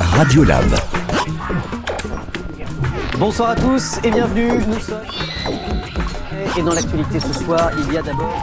[0.00, 0.64] Radiolab.
[3.18, 4.50] Bonsoir à tous et bienvenue.
[4.68, 5.00] Nous sommes.
[6.56, 8.42] Et dans l'actualité ce soir, il y a d'abord.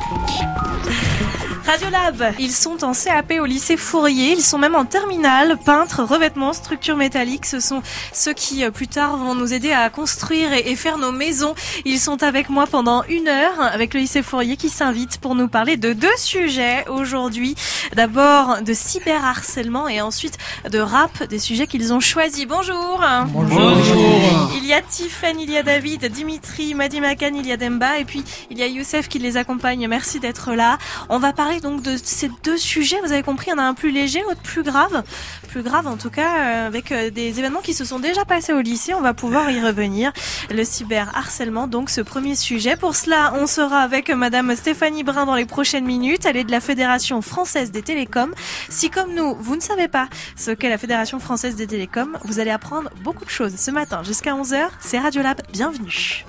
[1.66, 6.52] Radiolab, ils sont en CAP au lycée Fourier, ils sont même en terminale, peintres, revêtements,
[6.52, 10.76] structures métalliques, ce sont ceux qui euh, plus tard vont nous aider à construire et
[10.76, 11.56] faire nos maisons.
[11.86, 15.48] Ils sont avec moi pendant une heure avec le lycée Fourier qui s'invite pour nous
[15.48, 17.56] parler de deux sujets aujourd'hui.
[17.96, 20.38] D'abord de cyberharcèlement et ensuite
[20.70, 22.46] de rap, des sujets qu'ils ont choisis.
[22.46, 23.02] Bonjour.
[23.28, 24.52] Bonjour.
[24.58, 28.00] Il y a Tiffany, il y a David, Dimitri, Madi Makan, il y a Demba
[28.00, 29.88] et puis il y a Youssef qui les accompagne.
[29.88, 30.78] Merci d'être là.
[31.08, 33.00] On va parler donc de ces deux sujets.
[33.04, 35.04] Vous avez compris, il y en a un plus léger, l'autre plus grave.
[35.50, 38.54] Plus grave en tout cas, euh, avec euh, des événements qui se sont déjà passés
[38.54, 38.94] au lycée.
[38.94, 40.12] On va pouvoir y revenir.
[40.50, 42.76] Le cyberharcèlement, donc ce premier sujet.
[42.76, 46.26] Pour cela, on sera avec Madame Stéphanie Brun dans les prochaines minutes.
[46.26, 48.34] Elle est de la Fédération française des télécoms.
[48.70, 52.40] Si comme nous, vous ne savez pas ce qu'est la Fédération française des télécoms, vous
[52.40, 54.68] allez apprendre beaucoup de choses ce matin jusqu'à 11h.
[54.80, 55.42] C'est Radiolab.
[55.52, 56.26] Bienvenue.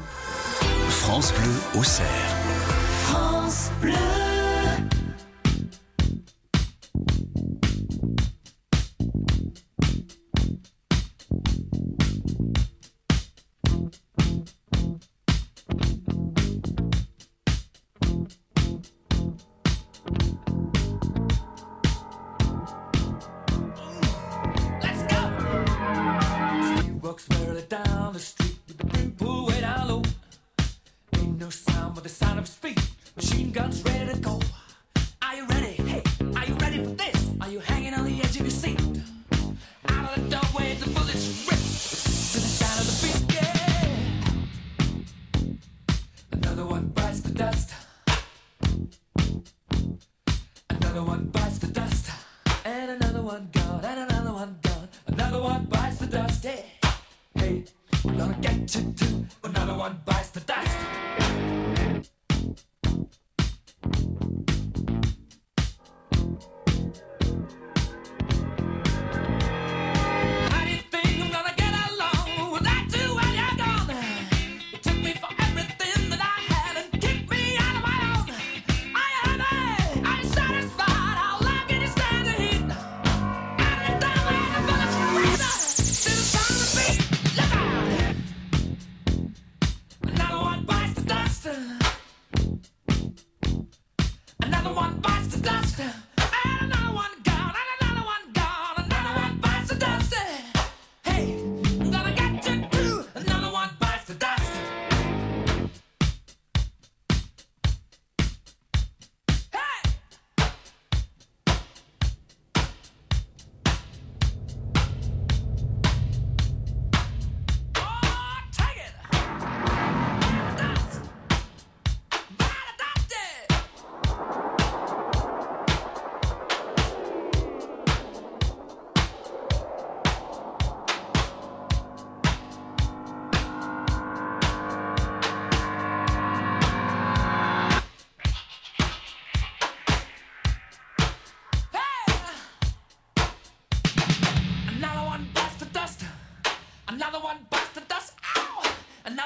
[0.89, 2.07] France Bleu au cerf.
[3.07, 4.34] France Bleu.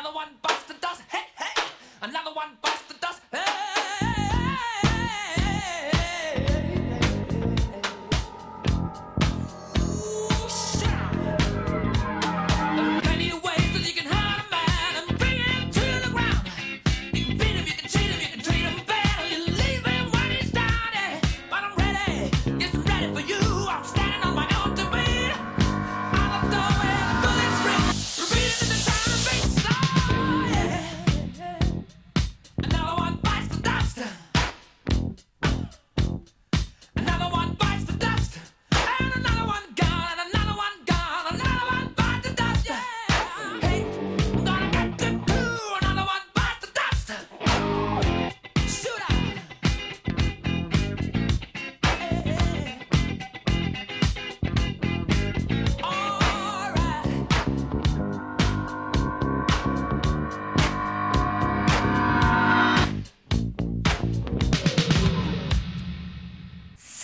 [0.08, 0.28] Another one
[0.68, 1.02] the dust.
[1.10, 1.62] Hey, hey!
[2.00, 2.67] Another one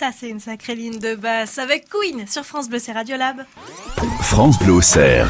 [0.05, 3.43] Ça, c'est une sacrée ligne de basse avec Queen sur France Bleu, c'est Radiolab.
[4.21, 5.27] France Bleu cerf.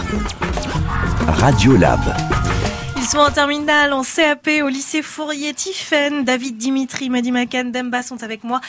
[1.29, 2.01] Radiolab.
[2.97, 5.53] Ils sont en terminale, en CAP, au lycée Fourier.
[5.53, 8.59] Tiffen, David, Dimitri, Madi Makan, Demba sont avec moi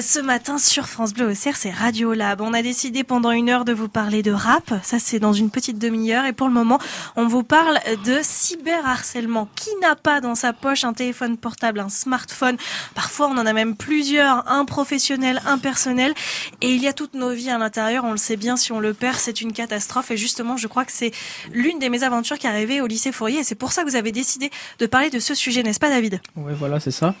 [0.00, 2.40] ce matin sur France Bleu Auxerre, c'est Radio Lab.
[2.40, 4.72] On a décidé pendant une heure de vous parler de rap.
[4.82, 6.24] Ça, c'est dans une petite demi-heure.
[6.24, 6.80] Et pour le moment,
[7.14, 9.48] on vous parle de cyberharcèlement.
[9.54, 12.56] Qui n'a pas dans sa poche un téléphone portable, un smartphone?
[12.94, 16.12] Parfois, on en a même plusieurs, un professionnel, un personnel.
[16.60, 18.04] Et il y a toutes nos vies à l'intérieur.
[18.04, 20.10] On le sait bien, si on le perd, c'est une catastrophe.
[20.10, 21.12] Et justement, je crois que c'est
[21.52, 23.38] l'une des mésaventures qui est arrivée au lycée Fourier.
[23.40, 24.50] Et c'est pour ça que vous avez décidé
[24.80, 26.20] de parler de ce sujet, n'est-ce pas, David?
[26.34, 27.14] Ouais, voilà, c'est ça.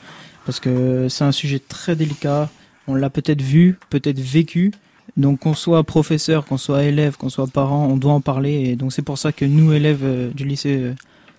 [0.44, 2.50] Parce que c'est un sujet très délicat.
[2.86, 4.72] On l'a peut-être vu, peut-être vécu.
[5.16, 8.70] Donc qu'on soit professeur, qu'on soit élève, qu'on soit parent, on doit en parler.
[8.70, 10.94] Et donc c'est pour ça que nous, élèves euh, du lycée euh,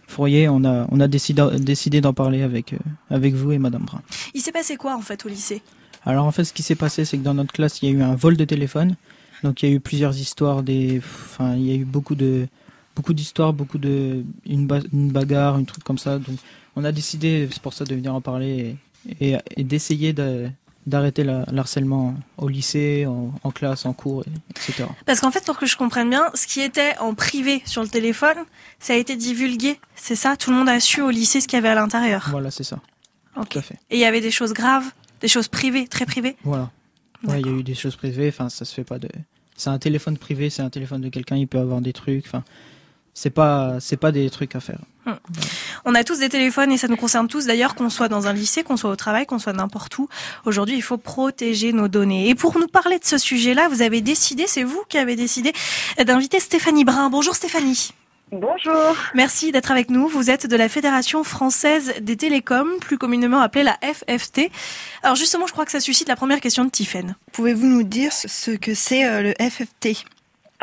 [0.08, 2.78] Fourier, on a, on a décidé, décidé d'en parler avec, euh,
[3.10, 4.02] avec vous et Madame Brun.
[4.34, 5.62] Il s'est passé quoi en fait au lycée?
[6.06, 7.96] Alors en fait, ce qui s'est passé, c'est que dans notre classe, il y a
[7.96, 8.96] eu un vol de téléphone.
[9.44, 12.48] Donc il y a eu plusieurs histoires, des, enfin il y a eu beaucoup de,
[12.96, 16.20] beaucoup d'histoires, beaucoup de, une, ba- une bagarre, une truc comme ça.
[16.20, 16.38] Donc
[16.76, 18.78] on a décidé, c'est pour ça, de venir en parler
[19.20, 20.48] et, et, et d'essayer de-
[20.86, 24.86] d'arrêter l'harcèlement au lycée, en, en classe, en cours, et- etc.
[25.06, 27.88] Parce qu'en fait, pour que je comprenne bien, ce qui était en privé sur le
[27.90, 28.38] téléphone,
[28.80, 29.80] ça a été divulgué.
[29.96, 30.38] C'est ça?
[30.38, 32.28] Tout le monde a su au lycée ce qu'il y avait à l'intérieur.
[32.30, 32.80] Voilà, c'est ça,
[33.36, 33.76] tout à fait.
[33.90, 34.86] Et il y avait des choses graves,
[35.22, 36.36] des choses privées, très privées?
[36.44, 36.70] Voilà.
[37.24, 39.10] Ouais, il y a eu des choses privées, enfin ça se fait pas de...
[39.58, 42.44] C'est un téléphone privé, c'est un téléphone de quelqu'un, il peut avoir des trucs, enfin...
[43.18, 44.80] C'est pas, c'est pas des trucs à faire.
[45.86, 48.34] On a tous des téléphones et ça nous concerne tous d'ailleurs, qu'on soit dans un
[48.34, 50.10] lycée, qu'on soit au travail, qu'on soit n'importe où.
[50.44, 52.28] Aujourd'hui, il faut protéger nos données.
[52.28, 55.54] Et pour nous parler de ce sujet-là, vous avez décidé, c'est vous qui avez décidé
[56.06, 57.10] d'inviter Stéphanie Brun.
[57.10, 57.92] Bonjour Stéphanie.
[58.32, 58.98] Bonjour.
[59.14, 60.10] Merci d'être avec nous.
[60.10, 64.50] Vous êtes de la Fédération française des télécoms, plus communément appelée la FFT.
[65.04, 67.16] Alors justement, je crois que ça suscite la première question de Tiffaine.
[67.32, 70.06] Pouvez-vous nous dire ce que c'est euh, le FFT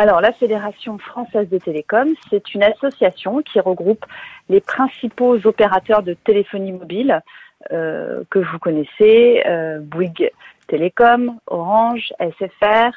[0.03, 4.05] Alors, la Fédération française des télécoms, c'est une association qui regroupe
[4.49, 7.23] les principaux opérateurs de téléphonie mobile
[7.71, 10.33] euh, que vous connaissez, euh, Bouygues
[10.67, 12.91] Télécom, Orange, SFR,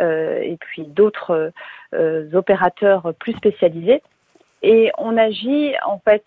[0.00, 1.52] euh, et puis d'autres
[2.32, 4.02] opérateurs plus spécialisés.
[4.64, 6.24] Et on agit en fait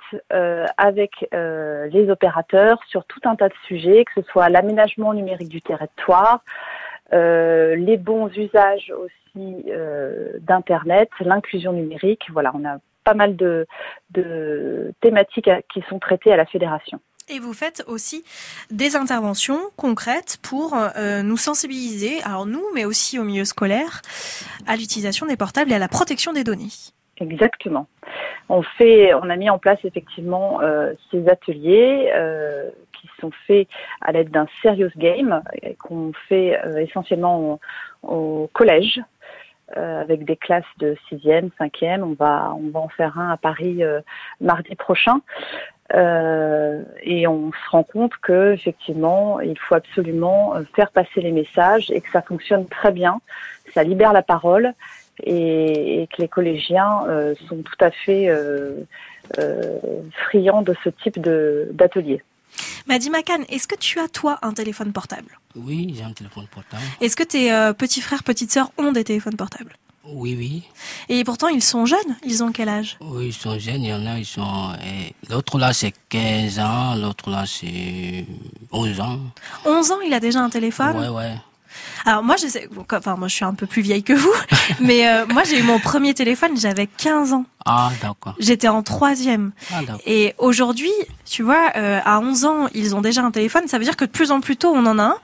[0.77, 5.62] avec les opérateurs sur tout un tas de sujets, que ce soit l'aménagement numérique du
[5.62, 6.39] territoire,
[7.13, 12.24] euh, les bons usages aussi euh, d'Internet, l'inclusion numérique.
[12.31, 13.68] Voilà, on a pas mal de,
[14.12, 17.00] de thématiques à- qui sont traitées à la fédération.
[17.28, 18.24] Et vous faites aussi
[18.69, 24.01] des interventions concrètes pour euh, nous sensibiliser, alors nous, mais aussi au milieu scolaire,
[24.68, 26.69] à l'utilisation des portables et à la protection des données.
[27.19, 27.88] Exactement.
[28.50, 32.69] On fait, on a mis en place effectivement euh, ces ateliers euh,
[33.19, 33.68] sont faits
[34.02, 37.60] à l'aide d'un serious game et qu'on fait euh, essentiellement
[38.04, 39.02] au, collège
[39.78, 42.04] euh, avec des classes de sixième, cinquième.
[42.04, 44.02] On va, on va en faire un à Paris euh,
[44.40, 45.22] mardi prochain.
[45.94, 51.31] Euh, et on se rend compte que effectivement, il faut absolument euh, faire passer les
[51.31, 53.22] messages et que ça fonctionne très bien.
[53.74, 54.74] Ça libère la parole
[55.24, 58.81] et, et que les collégiens euh, sont tout à fait euh,
[59.38, 59.80] euh,
[60.28, 62.22] friands de ce type d'atelier.
[62.88, 65.40] Madi Makan, est-ce que tu as toi un téléphone portable?
[65.56, 66.84] Oui, j'ai un téléphone portable.
[67.02, 69.74] Est-ce que tes euh, petits frères, petites sœurs ont des téléphones portables?
[70.08, 70.64] Oui, oui.
[71.10, 72.16] Et pourtant, ils sont jeunes.
[72.24, 72.98] Ils ont quel âge?
[73.02, 74.72] Oui, ils sont jeunes, il y en a, ils sont...
[74.86, 78.26] eh, L'autre là, c'est 15 ans, l'autre là, c'est
[78.72, 79.20] 11 ans.
[79.66, 80.96] 11 ans, il a déjà un téléphone?
[80.96, 81.34] Ouais, ouais.
[82.06, 84.33] Alors moi, je sais, enfin moi, je suis un peu plus vieille que vous,
[84.80, 87.46] mais euh, moi, j'ai eu mon premier téléphone, j'avais 15 ans.
[87.65, 88.36] Ah, d'accord.
[88.38, 89.51] J'étais en troisième.
[89.74, 89.79] Ah.
[90.05, 90.91] Et aujourd'hui,
[91.25, 93.67] tu vois, euh, à 11 ans, ils ont déjà un téléphone.
[93.67, 95.17] Ça veut dire que de plus en plus tôt, on en a un.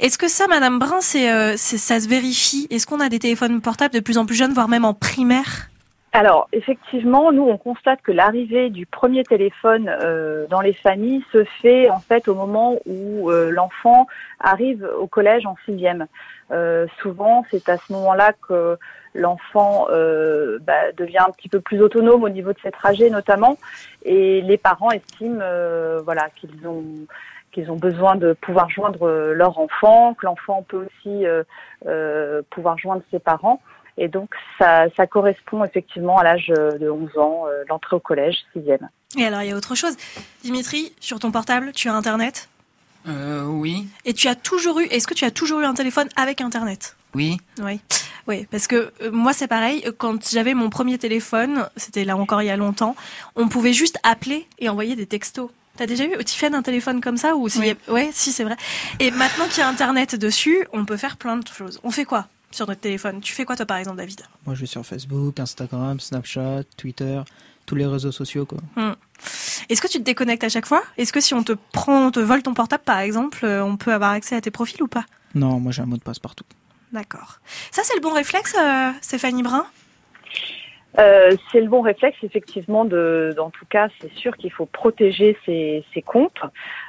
[0.00, 2.66] Est-ce que ça, Madame Brun, c'est, euh, ça se vérifie?
[2.70, 5.68] Est-ce qu'on a des téléphones portables de plus en plus jeunes, voire même en primaire?
[6.16, 11.42] Alors, effectivement, nous, on constate que l'arrivée du premier téléphone euh, dans les familles se
[11.60, 14.06] fait en fait au moment où euh, l'enfant
[14.38, 16.06] arrive au collège en sixième.
[16.52, 18.78] Euh, souvent, c'est à ce moment-là que
[19.12, 23.58] l'enfant euh, bah, devient un petit peu plus autonome au niveau de ses trajets, notamment,
[24.04, 26.84] et les parents estiment, euh, voilà, qu'ils ont
[27.50, 31.44] qu'ils ont besoin de pouvoir joindre leur enfant, que l'enfant peut aussi euh,
[31.86, 33.60] euh, pouvoir joindre ses parents.
[33.96, 38.36] Et donc, ça, ça correspond effectivement à l'âge de 11 ans, euh, l'entrée au collège,
[38.52, 38.88] sixième.
[39.16, 39.96] Et alors, il y a autre chose.
[40.42, 42.48] Dimitri, sur ton portable, tu as Internet?
[43.06, 46.08] Euh, oui, Et tu as toujours eu, est-ce que tu as toujours eu un téléphone
[46.16, 46.96] avec Internet?
[47.14, 47.36] Oui.
[47.62, 47.80] Oui.
[48.26, 52.40] Oui, parce que euh, moi c'est pareil, quand j'avais mon premier téléphone, c'était là encore
[52.40, 52.96] il y a longtemps,
[53.36, 55.50] on pouvait juste appeler et envoyer des textos.
[55.76, 57.74] T'as déjà eu Tiffany un téléphone comme ça ou Oui.
[57.88, 58.56] Ouais, si c'est vrai.
[59.00, 61.80] Et maintenant qu'il y a internet dessus, on peut faire plein de choses.
[61.82, 62.26] On fait quoi?
[62.54, 64.22] Sur notre téléphone Tu fais quoi toi par exemple David?
[64.46, 67.20] Moi, je vais sur Facebook, Instagram, Snapchat, Twitter.
[67.66, 68.46] tous les réseaux sociaux.
[68.46, 68.58] Quoi.
[69.70, 70.82] Est-ce que tu te déconnectes à chaque fois?
[70.98, 73.76] Est-ce que si on te prend, on te vole ton portable par exemple, euh, on
[73.76, 75.04] peut avoir accès à tes profils ou pas?
[75.34, 76.44] Non, moi j'ai un mot de passe partout.
[76.92, 77.40] D'accord.
[77.70, 79.66] Ça c'est le bon réflexe, euh, Stéphanie Brun?
[80.98, 82.84] Euh, c'est le bon réflexe, effectivement.
[82.84, 86.40] De, en tout cas, c'est sûr qu'il faut protéger ses, ses comptes.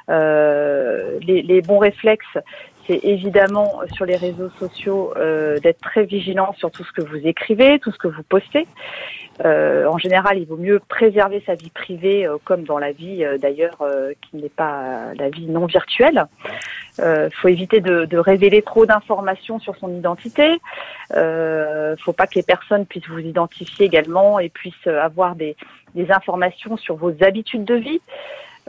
[0.08, 2.38] Euh, les, les bons réflexes,
[2.86, 7.26] c'est évidemment sur les réseaux sociaux euh, d'être très vigilant sur tout ce que vous
[7.26, 8.66] écrivez, tout ce que vous postez.
[9.44, 13.24] Euh, en général, il vaut mieux préserver sa vie privée, euh, comme dans la vie
[13.40, 13.82] d'ailleurs,
[14.22, 16.26] qui n'est pas la vie non virtuelle.
[16.98, 20.58] Il faut éviter de, révéler trop d'informations sur son identité.
[21.14, 25.56] Euh, faut pas que les personnes puissent vous identifier également et puissent avoir des
[26.08, 28.00] informations sur vos habitudes de vie.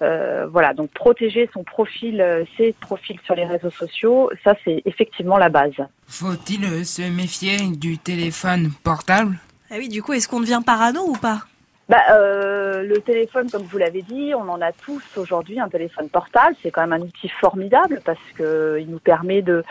[0.01, 4.83] Euh, voilà, donc protéger son profil, euh, ses profils sur les réseaux sociaux, ça c'est
[4.85, 5.73] effectivement la base.
[6.07, 9.39] Faut-il euh, se méfier du téléphone portable?
[9.71, 11.41] Ah oui, du coup, est-ce qu'on devient parano ou pas?
[11.89, 16.09] Bah, euh, le téléphone, comme vous l'avez dit, on en a tous aujourd'hui un téléphone
[16.09, 16.55] portable.
[16.61, 19.63] C'est quand même un outil formidable parce que il nous permet de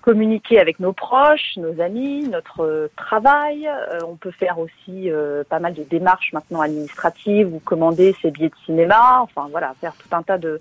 [0.00, 3.68] communiquer avec nos proches, nos amis, notre euh, travail.
[3.68, 8.30] Euh, on peut faire aussi euh, pas mal de démarches maintenant administratives ou commander ses
[8.30, 9.20] billets de cinéma.
[9.22, 10.58] Enfin voilà, faire tout un tas de,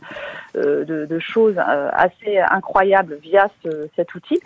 [0.56, 4.40] euh, de, de choses euh, assez incroyables via ce- cet outil.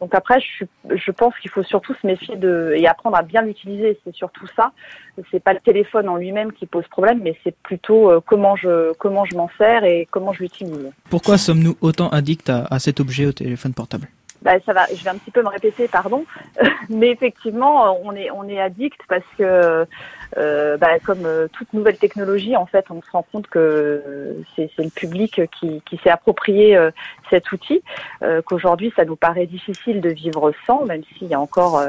[0.00, 0.64] Donc après, je,
[0.94, 3.98] je pense qu'il faut surtout se méfier de et apprendre à bien l'utiliser.
[4.04, 4.70] C'est surtout ça.
[5.32, 8.92] C'est pas le téléphone en lui-même qui pose problème, mais c'est plutôt euh, comment je
[8.94, 10.92] comment je m'en sers et comment je l'utilise.
[11.10, 14.06] Pourquoi sommes-nous autant addicts à, à cet objet au téléphone portable?
[14.42, 16.24] Bah, ça va, je vais un petit peu me répéter, pardon,
[16.88, 19.86] mais effectivement, on est on est addict parce que
[20.36, 24.70] bah, comme euh, toute nouvelle technologie, en fait, on se rend compte que euh, c'est
[24.78, 26.90] le public qui, qui s'est approprié euh,
[27.30, 27.82] cet outil,
[28.22, 31.88] euh, qu'aujourd'hui, ça nous paraît difficile de vivre sans, même s'il y a encore euh,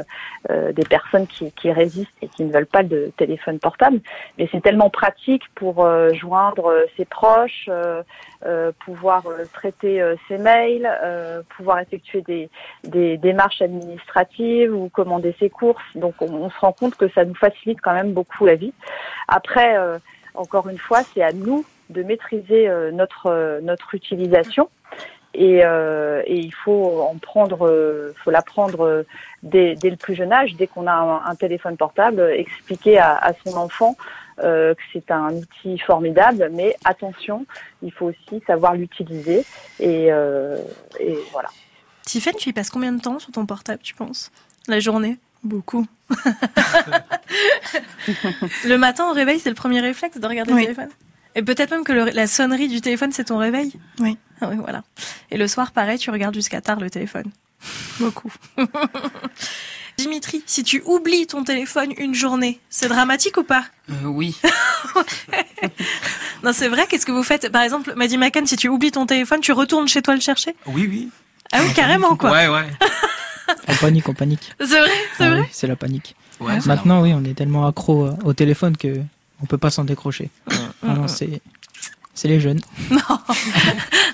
[0.50, 4.00] euh, des personnes qui, qui résistent et qui ne veulent pas de téléphone portable.
[4.38, 8.02] Mais c'est tellement pratique pour euh, joindre euh, ses proches, euh,
[8.46, 12.48] euh, pouvoir euh, traiter euh, ses mails, euh, pouvoir effectuer des,
[12.84, 15.82] des démarches administratives ou commander ses courses.
[15.94, 18.72] Donc on, on se rend compte que ça nous facilite quand même beaucoup la vie.
[19.28, 19.98] Après, euh,
[20.34, 24.70] encore une fois, c'est à nous de maîtriser euh, notre euh, notre utilisation.
[25.32, 25.62] Et,
[26.26, 29.04] il faut en prendre, euh, faut l'apprendre
[29.44, 33.56] dès, dès le plus jeune âge, dès qu'on a un, téléphone portable, expliquer à, son
[33.56, 33.96] enfant
[34.38, 37.46] que c'est un outil formidable, mais attention,
[37.82, 39.44] il faut aussi savoir l'utiliser
[39.78, 41.48] et, et voilà.
[42.04, 44.32] Tiffany, tu y passes combien de temps sur ton portable, tu penses?
[44.66, 45.18] La journée?
[45.42, 45.86] Beaucoup.
[48.64, 50.62] le matin au réveil, c'est le premier réflexe de regarder le Oui.
[50.64, 50.88] téléphone
[51.34, 54.18] Et peut-être même que le- la sonnerie du téléphone, c'est ton réveil Oui.
[54.40, 54.82] Ah oui, voilà.
[55.30, 57.30] Et le soir, pareil, tu regardes jusqu'à tard le téléphone.
[57.98, 58.32] Beaucoup.
[59.98, 63.64] Dimitri, si tu oublies ton téléphone une journée, c'est dramatique ou pas?
[63.90, 64.36] Euh, Oui.
[66.42, 67.50] Non, c'est vrai, qu'est-ce que vous faites?
[67.52, 70.56] Par exemple, Maddy McCann, si tu oublies ton téléphone, tu retournes chez toi le chercher?
[70.64, 71.10] Oui, oui.
[71.52, 72.30] Ah oui, carrément, quoi.
[72.30, 72.64] Ouais, ouais.
[73.68, 74.52] On panique, on panique.
[74.58, 75.40] C'est vrai, c'est Ah vrai.
[75.40, 76.14] oui, c'est la panique.
[76.40, 79.00] Ouais, c'est Maintenant, oui, on est tellement accro euh, au téléphone que
[79.42, 80.30] on peut pas s'en décrocher.
[80.82, 81.40] Ah non, c'est
[82.14, 82.60] c'est les jeunes.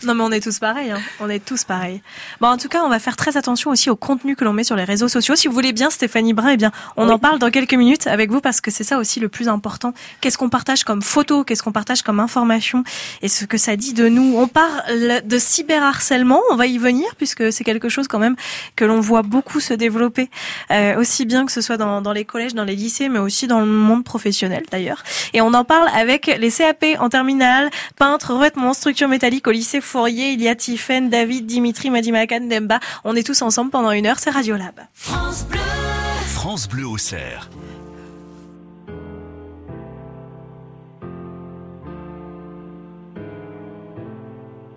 [0.04, 0.90] Non, mais on est tous pareils.
[0.90, 1.00] Hein.
[1.20, 2.00] On est tous pareils.
[2.40, 4.62] Bon, en tout cas, on va faire très attention aussi au contenu que l'on met
[4.62, 5.34] sur les réseaux sociaux.
[5.34, 8.30] Si vous voulez bien, Stéphanie Brun, eh bien, on en parle dans quelques minutes avec
[8.30, 9.94] vous parce que c'est ça aussi le plus important.
[10.20, 11.42] Qu'est-ce qu'on partage comme photo?
[11.42, 12.84] Qu'est-ce qu'on partage comme information?
[13.22, 14.36] Et ce que ça dit de nous.
[14.36, 16.40] On parle de cyberharcèlement.
[16.50, 18.36] On va y venir puisque c'est quelque chose quand même
[18.76, 20.30] que l'on voit beaucoup se développer,
[20.70, 23.46] euh, aussi bien que ce soit dans, dans les collèges, dans les lycées, mais aussi
[23.46, 25.02] dans le monde professionnel d'ailleurs.
[25.32, 29.80] Et on en parle avec les CAP en terminale, peintre, revêtement, structure métallique au lycée
[29.80, 30.32] Fourier.
[30.32, 32.80] Il y a Tiffaine, David, Dimitri, Madimakan, Demba.
[33.04, 34.18] On est tous ensemble pendant une heure.
[34.18, 34.80] C'est Radiolab.
[34.94, 37.50] France Bleu au cerf.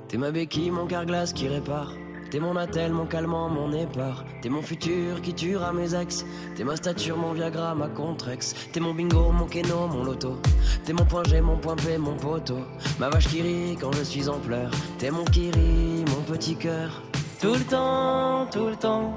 [0.07, 1.93] T'es ma béquille, mon carglass qui répare.
[2.31, 4.23] T'es mon attel, mon calmant, mon épar.
[4.41, 6.25] T'es mon futur qui tuera mes ex.
[6.55, 8.53] T'es ma stature, mon Viagra, ma contrex.
[8.71, 10.37] T'es mon bingo, mon keno, mon loto.
[10.85, 12.59] T'es mon point G, mon point P, mon poteau.
[12.99, 14.69] Ma vache qui rit quand je suis en pleurs.
[14.99, 17.01] T'es mon kiri, mon petit cœur.
[17.41, 19.11] Tout le temps, tout le temps.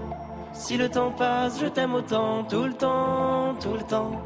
[0.54, 2.44] Si le temps passe, je t'aime autant.
[2.44, 4.22] Tout le temps, tout le temps.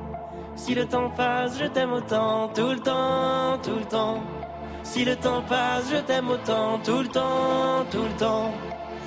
[0.55, 2.51] Si le temps passe, je t'aime autant.
[2.55, 4.23] Tout le temps, tout le temps.
[4.93, 8.53] Si le temps passe, je t'aime autant, tout le temps, tout le temps.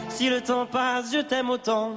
[0.10, 1.96] Si le temps passe, je t'aime autant.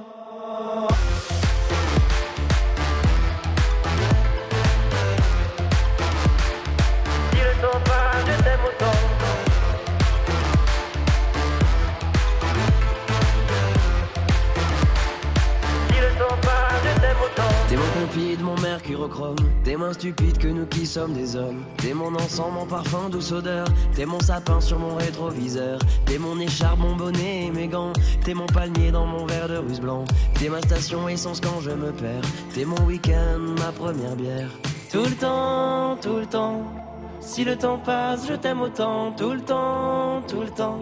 [17.67, 19.35] T'es mon compi de mon mercurochrome.
[19.63, 21.63] T'es moins stupide que nous qui sommes des hommes.
[21.77, 23.65] T'es mon encens, mon parfum, douce odeur.
[23.95, 25.79] T'es mon sapin sur mon rétroviseur.
[26.05, 27.93] T'es mon écharpe, mon bonnet et mes gants.
[28.23, 30.05] T'es mon palmier dans mon verre de russe blanc.
[30.35, 32.21] T'es ma station essence quand je me perds.
[32.53, 34.51] T'es mon week-end, ma première bière.
[34.91, 36.61] Tout le temps, tout le temps.
[37.21, 39.11] Si le temps passe, je t'aime autant.
[39.13, 40.79] Tout le temps, tout le temps.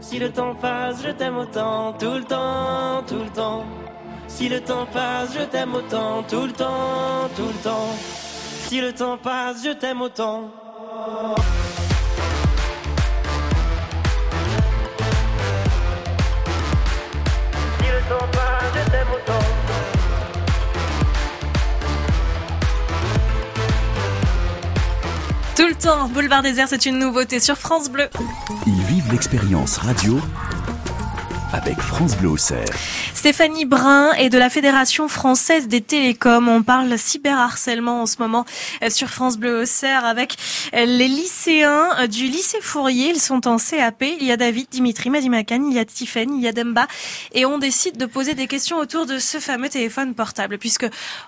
[0.00, 1.92] Si le temps passe, je t'aime autant.
[1.98, 3.64] Tout le temps, tout le temps.
[4.36, 6.24] Si le temps passe, je t'aime autant.
[6.24, 7.94] Tout le temps, tout le temps.
[8.66, 10.50] Si le temps passe, je t'aime autant.
[17.78, 19.46] Si le temps passe, je t'aime autant.
[25.54, 28.08] Tout le temps, Boulevard Désert, c'est une nouveauté sur France Bleu.
[28.66, 30.18] Ils vivent l'expérience radio
[31.54, 32.66] avec France Bleu Auxerre.
[33.14, 36.48] Stéphanie Brun est de la Fédération française des télécoms.
[36.48, 38.44] On parle cyberharcèlement en ce moment
[38.88, 40.36] sur France Bleu Auxerre avec
[40.72, 43.10] les lycéens du lycée Fourier.
[43.10, 44.02] Ils sont en CAP.
[44.20, 46.88] Il y a David, Dimitri, Madimakan, il y a Tiffen, il y a Demba.
[47.32, 50.86] Et on décide de poser des questions autour de ce fameux téléphone portable puisque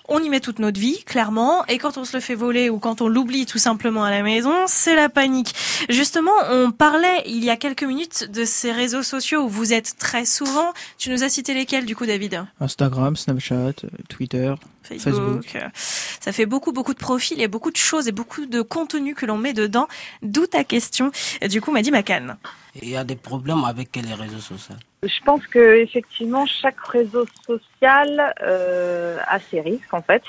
[0.09, 1.65] on y met toute notre vie, clairement.
[1.67, 4.23] Et quand on se le fait voler ou quand on l'oublie tout simplement à la
[4.23, 5.55] maison, c'est la panique.
[5.89, 9.97] Justement, on parlait il y a quelques minutes de ces réseaux sociaux où vous êtes
[9.99, 10.73] très souvent.
[10.99, 12.45] Tu nous as cité lesquels du coup, David?
[12.61, 13.73] Instagram, Snapchat, euh,
[14.09, 15.15] Twitter, Facebook.
[15.15, 15.57] Facebook.
[15.57, 19.15] euh, Ça fait beaucoup, beaucoup de profils et beaucoup de choses et beaucoup de contenu
[19.15, 19.89] que l'on met dedans.
[20.23, 21.11] D'où ta question.
[21.51, 22.37] Du coup, m'a dit Macan.
[22.83, 24.75] Il y a des problèmes avec les réseaux sociaux.
[25.03, 30.23] Je pense que effectivement chaque réseau social euh, a ses risques en fait.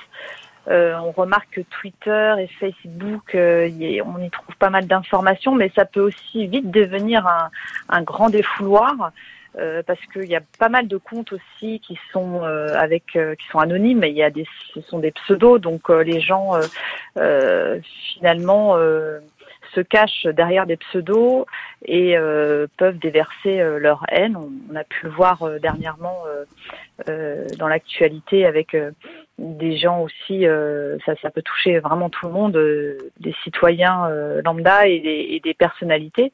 [0.69, 4.85] Euh, on remarque que Twitter et Facebook, euh, y est- on y trouve pas mal
[4.85, 7.49] d'informations, mais ça peut aussi vite devenir un,
[7.89, 9.11] un grand défouloir.
[9.59, 13.35] Euh, parce qu'il y a pas mal de comptes aussi qui sont euh, avec euh,
[13.35, 16.51] qui sont anonymes il y a des ce sont des pseudos donc euh, les gens
[17.17, 17.79] euh,
[18.13, 18.77] finalement
[19.73, 21.45] se cachent derrière des pseudos
[21.85, 22.15] et
[22.77, 24.35] peuvent déverser leur haine.
[24.37, 26.23] On, on a pu le voir dernièrement
[27.05, 28.75] dans l'actualité avec
[29.37, 34.41] des gens aussi, euh, ça, peut toucher vraiment tout le monde, euh, des citoyens euh,
[34.43, 36.33] lambda et des, personnalités.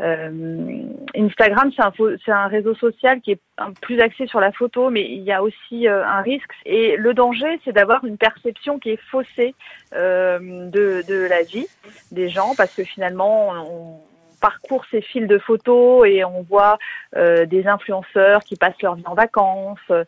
[0.00, 0.82] Euh,
[1.16, 1.82] Instagram, c'est
[2.30, 3.40] un, un réseau social qui est
[3.80, 6.50] plus axé sur la photo, mais il y a aussi un risque.
[6.64, 9.54] Et le danger, c'est d'avoir une perception qui est faussée
[9.92, 10.68] de,
[11.08, 11.66] de la vie
[12.12, 14.00] des gens, parce que finalement, on
[14.46, 16.78] parcourt ces fils de photos et on voit
[17.16, 20.04] euh, des influenceurs qui passent leur vie en vacances, euh,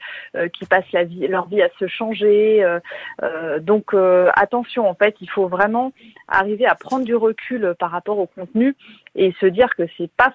[0.50, 2.62] qui passent la vie, leur vie à se changer.
[2.62, 3.94] euh, donc
[4.34, 5.92] attention, en fait, il faut vraiment
[6.28, 8.76] arriver à prendre du recul par rapport au contenu
[9.16, 10.32] et se dire que c'est pas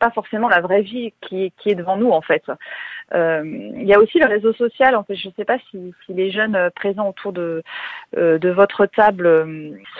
[0.00, 2.42] pas forcément la vraie vie qui est devant nous en fait.
[3.14, 4.96] Euh, il y a aussi le réseau social.
[4.96, 7.62] En fait, je ne sais pas si, les jeunes euh, présents autour de
[8.16, 9.28] euh, votre table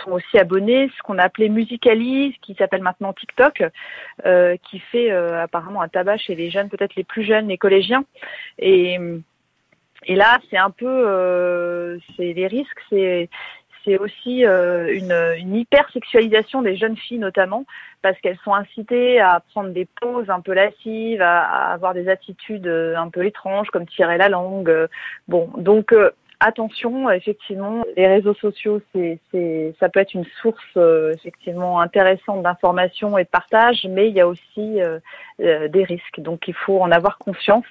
[0.02, 0.90] sont aussi abonnés.
[0.96, 3.62] Ce qu'on a appelé Musicali, qui s'appelle maintenant TikTok,
[4.62, 8.04] qui fait apparemment un tabac chez les jeunes, peut-être les plus jeunes, les collégiens.
[8.58, 8.98] Et
[10.08, 13.28] là, c'est un peu, c'est les risques, c'est
[13.86, 17.64] c'est aussi euh, une, une hypersexualisation des jeunes filles notamment,
[18.02, 22.66] parce qu'elles sont incitées à prendre des poses un peu lascives, à, avoir des attitudes
[22.66, 24.68] euh, un peu étranges, comme tirer la langue.
[24.68, 24.88] euh,
[25.56, 25.94] donc
[26.40, 29.20] attention, effectivement, les réseaux sociaux, c'est,
[29.80, 30.76] ça peut être une source
[31.14, 34.80] effectivement intéressante d'information et de partage, mais il y a aussi
[35.38, 36.20] des risques.
[36.20, 37.64] Donc il faut en avoir conscience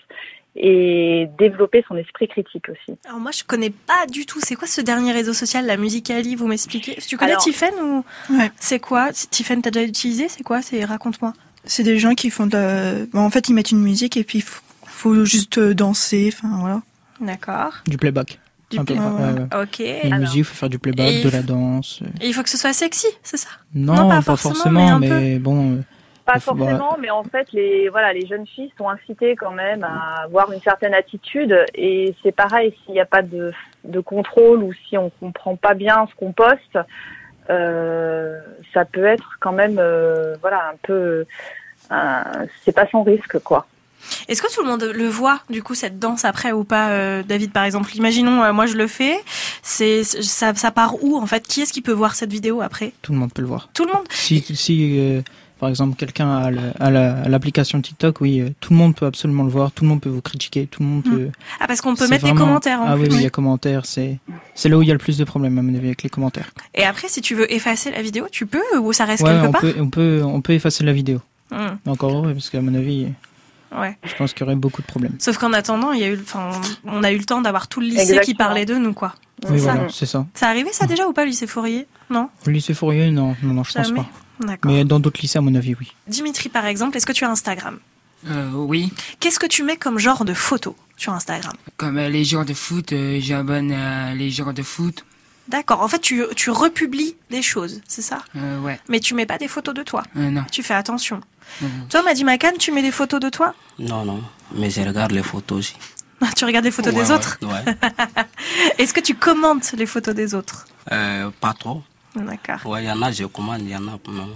[0.56, 2.98] et développer son esprit critique aussi.
[3.06, 4.40] Alors moi, je connais pas du tout.
[4.42, 6.98] C'est quoi ce dernier réseau social, la Musicali Vous m'expliquez?
[7.06, 8.06] Tu connais Alors- Tiffen ou?
[8.34, 8.52] Ouais.
[8.60, 9.10] C'est quoi?
[9.12, 10.28] Tiffen, t'as déjà utilisé?
[10.30, 10.62] C'est quoi?
[10.62, 11.34] C'est raconte-moi.
[11.66, 13.06] C'est des gens qui font de la...
[13.12, 16.32] bon, en fait, ils mettent une musique et puis il faut, faut juste euh, danser,
[16.34, 16.82] enfin voilà.
[17.20, 17.74] D'accord.
[17.88, 18.40] Du playback.
[18.70, 19.62] Du play- ouais, ouais.
[19.64, 19.80] Ok.
[19.80, 22.00] Une Alors- musique, il faut faire du playback, Et de la danse.
[22.02, 22.08] euh.
[22.22, 23.50] Et il faut que ce soit sexy, c'est ça?
[23.74, 25.84] Non, pas pas, forcément, forcément, mais un mais, bon.
[26.28, 29.84] Euh, Pas forcément, mais en fait, les voilà, les jeunes filles sont incitées quand même
[29.84, 31.56] à avoir une certaine attitude.
[31.76, 33.52] Et c'est pareil, s'il n'y a pas de,
[33.84, 36.78] de contrôle ou si on comprend pas bien ce qu'on poste,
[37.50, 38.40] euh,
[38.74, 41.26] ça peut être quand même, euh, voilà, un peu,
[41.90, 42.24] un-
[42.64, 43.68] c'est pas sans risque, quoi.
[44.28, 47.24] Est-ce que tout le monde le voit, du coup, cette danse après ou pas, euh,
[47.24, 47.90] David, par exemple?
[47.96, 49.18] Imaginons, euh, moi je le fais,
[49.64, 51.48] c'est ça, ça part où en fait?
[51.48, 52.94] Qui est-ce qui peut voir cette vidéo après?
[53.02, 53.68] Tout le monde peut le voir.
[53.74, 54.06] Tout le monde?
[54.12, 55.22] Si, si euh,
[55.60, 56.90] par exemple, quelqu'un a
[57.30, 60.10] l'application TikTok, oui, euh, tout le monde peut absolument le voir, tout le monde peut
[60.10, 61.30] vous critiquer, tout le monde peut.
[61.60, 63.12] Ah, parce qu'on peut c'est mettre des vraiment- commentaires en Ah oui, plus.
[63.12, 64.20] oui, il y a commentaires, c'est
[64.54, 66.10] c'est là où il y a le plus de problèmes, à mon avis, avec les
[66.10, 66.52] commentaires.
[66.74, 69.48] Et après, si tu veux effacer la vidéo, tu peux ou ça reste Ouais, quelque
[69.48, 71.22] on part peut, on, peut, on peut effacer la vidéo.
[71.52, 73.08] Mais Encore heureux, parce qu'à mon avis,
[73.78, 73.98] Ouais.
[74.06, 75.16] Je pense qu'il y aurait beaucoup de problèmes.
[75.20, 76.50] Sauf qu'en attendant, il y a eu, enfin,
[76.86, 79.16] on a eu le temps d'avoir tout le lycée qui parlait de nous, quoi.
[79.50, 79.74] Oui, ça.
[79.74, 80.26] voilà, c'est ça.
[80.34, 81.86] Ça arrivé ça déjà ou pas, le lycée Fourier?
[82.10, 82.30] Non?
[82.48, 84.00] Au lycée Fourier, non, non, non, je pense Jamais.
[84.02, 84.08] pas.
[84.64, 85.94] Mais dans d'autres lycées, à mon avis, oui.
[86.08, 87.80] Dimitri, par exemple, est-ce que tu as Instagram?
[88.28, 88.92] Euh, oui.
[89.20, 91.54] Qu'est-ce que tu mets comme genre de photo sur Instagram?
[91.78, 95.06] Comme euh, les joueurs de foot, euh, j'abonne à les joueurs de foot.
[95.48, 95.82] D'accord.
[95.82, 98.24] En fait, tu, tu republies des choses, c'est ça?
[98.36, 98.80] Euh, ouais.
[98.90, 100.02] Mais tu mets pas des photos de toi.
[100.18, 100.44] Euh, non.
[100.52, 101.22] Tu fais attention.
[101.62, 101.88] Mhm.
[101.90, 103.54] Toi, Madi Macan, tu mets des photos de toi?
[103.78, 104.24] Non, non,
[104.56, 105.76] mais je regarde les photos aussi.
[106.36, 107.38] Tu regardes les photos Ouais, des ouais, autres?
[107.44, 107.76] Ouais.
[108.80, 110.66] Est-ce que tu commentes les photos des autres?
[110.92, 111.84] Euh, pas trop.
[112.16, 112.66] D'accord.
[112.66, 114.30] Ouais, il y en a, je commande, il y en a, non.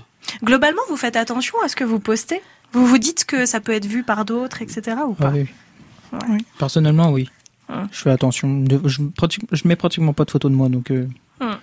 [0.44, 2.42] Globalement, vous faites attention à ce que vous postez
[2.74, 4.98] Vous vous dites que ça peut être vu par d'autres, etc.
[5.08, 5.48] ou Ah pas oui.
[6.14, 6.38] Ouais.
[6.58, 7.30] Personnellement, oui.
[7.70, 7.88] Hum.
[7.92, 8.64] Je fais attention.
[8.86, 9.02] Je,
[9.52, 11.08] je mets pratiquement pas de photos de moi, donc euh,
[11.42, 11.56] Hum.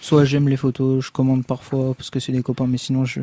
[0.00, 3.20] soit j'aime les photos, je commande parfois parce que c'est des copains, mais sinon je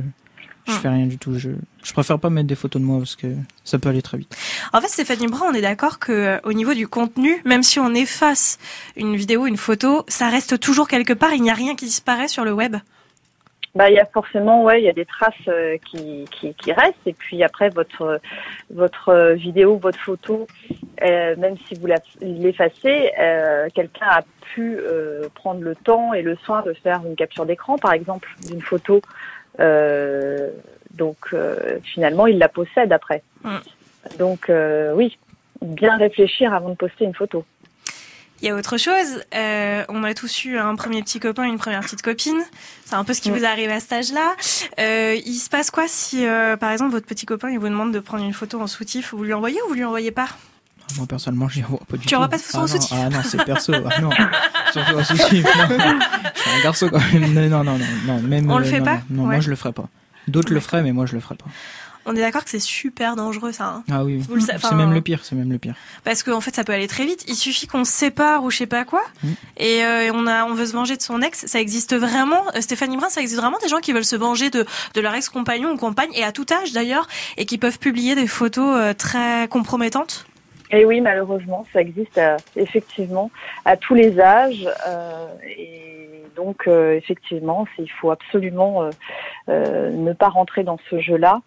[0.68, 1.38] je fais rien du tout.
[1.38, 1.52] Je,
[1.84, 3.28] je préfère pas mettre des photos de moi parce que
[3.64, 4.36] ça peut aller très vite.
[4.74, 7.80] En fait, Stéphanie Brun, on est d'accord que euh, au niveau du contenu, même si
[7.80, 8.60] on efface
[8.96, 11.34] une vidéo, une photo, ça reste toujours quelque part.
[11.34, 12.76] Il n'y a rien qui disparaît sur le web.
[13.76, 16.72] Bah, il y a forcément, ouais, il y a des traces euh, qui, qui, qui
[16.72, 16.96] restent.
[17.06, 18.20] Et puis après, votre,
[18.72, 20.48] votre vidéo, votre photo,
[21.04, 21.88] euh, même si vous
[22.22, 27.16] l'effacez, euh, quelqu'un a pu euh, prendre le temps et le soin de faire une
[27.16, 29.02] capture d'écran, par exemple, d'une photo.
[29.60, 30.50] Euh,
[30.94, 33.24] donc, euh, finalement, il la possède après.
[33.44, 33.58] Mm.
[34.20, 35.18] Donc, euh, oui,
[35.62, 37.46] bien réfléchir avant de poster une photo.
[38.42, 39.24] Il y a autre chose.
[39.34, 42.40] euh, on a tous eu un premier petit copain, une première petite copine.
[42.86, 44.36] C'est un peu ce qui vous arrive à cet âge-là.
[44.80, 47.92] Euh, il se passe quoi si, euh, par exemple, votre petit copain il vous demande
[47.92, 50.28] de prendre une photo en soutif Vous lui envoyez ou vous lui envoyez pas?
[50.96, 52.16] Moi personnellement, j'y vois pas du Tu tout.
[52.16, 53.74] envoies pas de ah, non, soutif Ah non, c'est perso.
[53.74, 54.10] Ah non.
[54.72, 55.44] Surtout soutif.
[55.44, 55.78] Non.
[56.36, 57.34] Je suis un garçon quand même.
[57.34, 58.22] Non, non, non, non.
[58.22, 59.36] Même, On le euh, fait non, pas Non, Ouais.
[59.36, 59.86] moi je le ferai pas.
[60.28, 61.46] D'autres le feraient, mais moi je le ferai pas.
[62.10, 63.66] On est d'accord que c'est super dangereux ça.
[63.66, 63.84] hein.
[63.92, 64.24] Ah oui.
[64.40, 65.20] Sa- C'est même le pire.
[65.24, 65.76] C'est même le pire.
[66.06, 67.26] Parce qu'en fait, ça peut aller très vite.
[67.28, 69.28] Il suffit qu'on se sépare ou je sais pas quoi, Mm.
[69.58, 71.46] et euh, on a, on veut se venger de son ex.
[71.48, 72.44] Ça existe vraiment.
[72.56, 75.14] Euh, Stéphanie Brun, ça existe vraiment des gens qui veulent se venger de, de leur
[75.16, 79.50] ex-compagnon ou compagne, et à tout âge d'ailleurs, et qui peuvent publier des photos très
[79.50, 80.26] compromettantes.
[80.72, 83.32] Et oui, malheureusement, ça existe euh, effectivement
[83.66, 84.68] à tous les âges.
[84.88, 85.28] euh,
[85.58, 88.90] et donc, euh, effectivement, il faut absolument
[89.50, 91.42] euh, ne pas rentrer dans ce jeu-là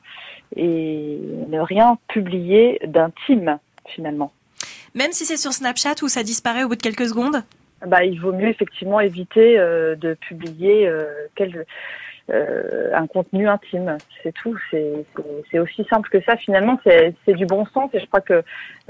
[0.57, 4.33] et ne rien publier d'intime, finalement.
[4.95, 7.45] Même si c'est sur Snapchat où ça disparaît au bout de quelques secondes?
[7.87, 11.05] Bah, il vaut mieux effectivement éviter euh, de publier euh,
[11.37, 11.65] quel,
[12.31, 13.97] euh, un contenu intime.
[14.23, 14.57] C'est tout.
[14.71, 16.37] C'est aussi simple que ça.
[16.37, 18.43] Finalement, c'est du bon sens et je crois que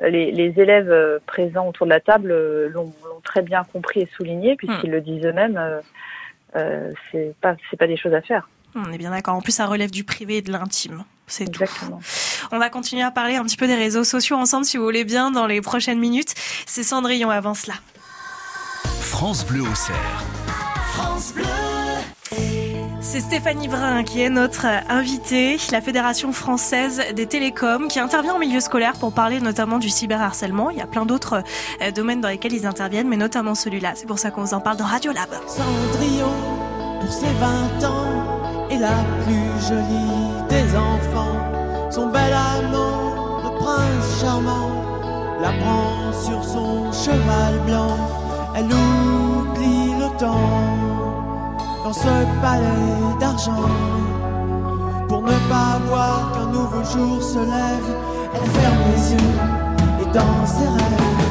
[0.02, 4.08] les, les élèves euh, présents autour de la table euh, l'ont très bien compris et
[4.16, 5.56] souligné puisqu'ils le disent eux-mêmes.
[5.56, 5.80] Euh,
[6.56, 8.48] euh, c'est pas c'est pas des choses à faire.
[8.74, 9.34] On est bien d'accord.
[9.34, 11.04] En plus, ça relève du privé et de l'intime.
[11.26, 11.62] C'est tout.
[11.62, 12.00] Exactement.
[12.52, 15.04] On va continuer à parler un petit peu des réseaux sociaux ensemble, si vous voulez
[15.04, 16.34] bien, dans les prochaines minutes.
[16.66, 17.74] C'est Cendrillon avant cela.
[19.00, 20.24] France Bleu au cerf.
[20.94, 22.59] France Bleu.
[23.02, 28.38] C'est Stéphanie Brun qui est notre invitée, la Fédération française des télécoms, qui intervient en
[28.38, 30.70] milieu scolaire pour parler notamment du cyberharcèlement.
[30.70, 31.42] Il y a plein d'autres
[31.82, 33.92] euh, domaines dans lesquels ils interviennent, mais notamment celui-là.
[33.94, 35.30] C'est pour ça qu'on vous en parle dans Radio Lab.
[35.46, 36.34] Cendrillon,
[37.00, 37.26] pour ses
[37.80, 41.90] 20 ans, est la plus jolie des enfants.
[41.90, 47.96] Son bel amant, le prince charmant, la prend sur son cheval blanc.
[50.00, 50.69] Le temps
[51.90, 53.66] dans ce palais d'argent.
[55.08, 57.90] Pour ne pas voir qu'un nouveau jour se lève,
[58.32, 59.34] elle ferme les yeux
[60.00, 61.29] et dans ses rêves,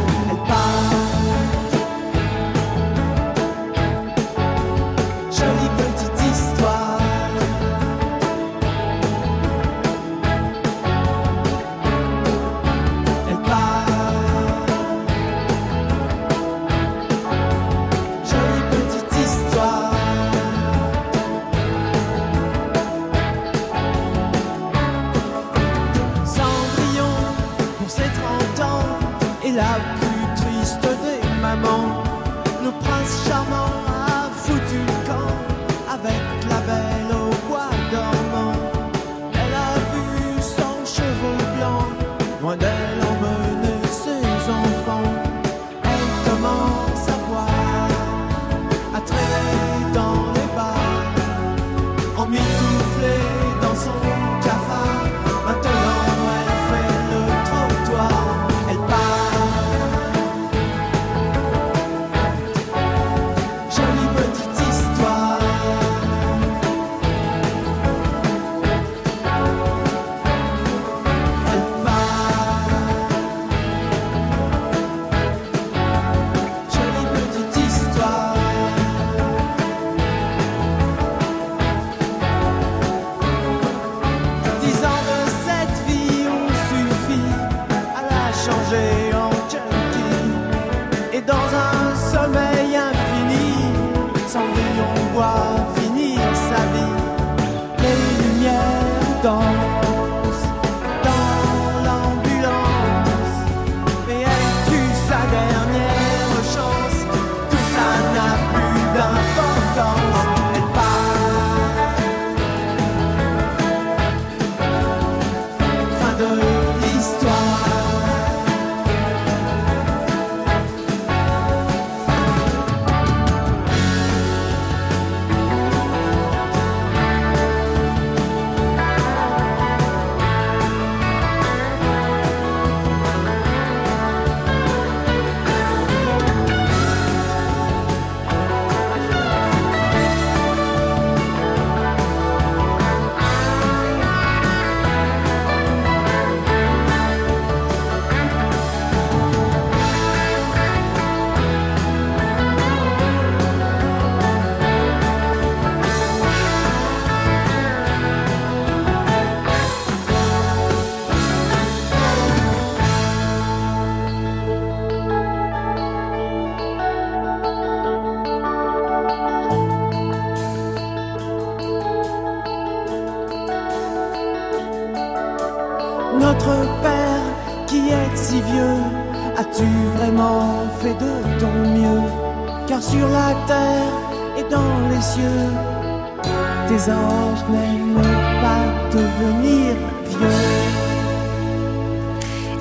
[186.92, 188.02] anges n'aiment
[188.42, 189.76] pas devenir
[190.10, 190.70] vieux.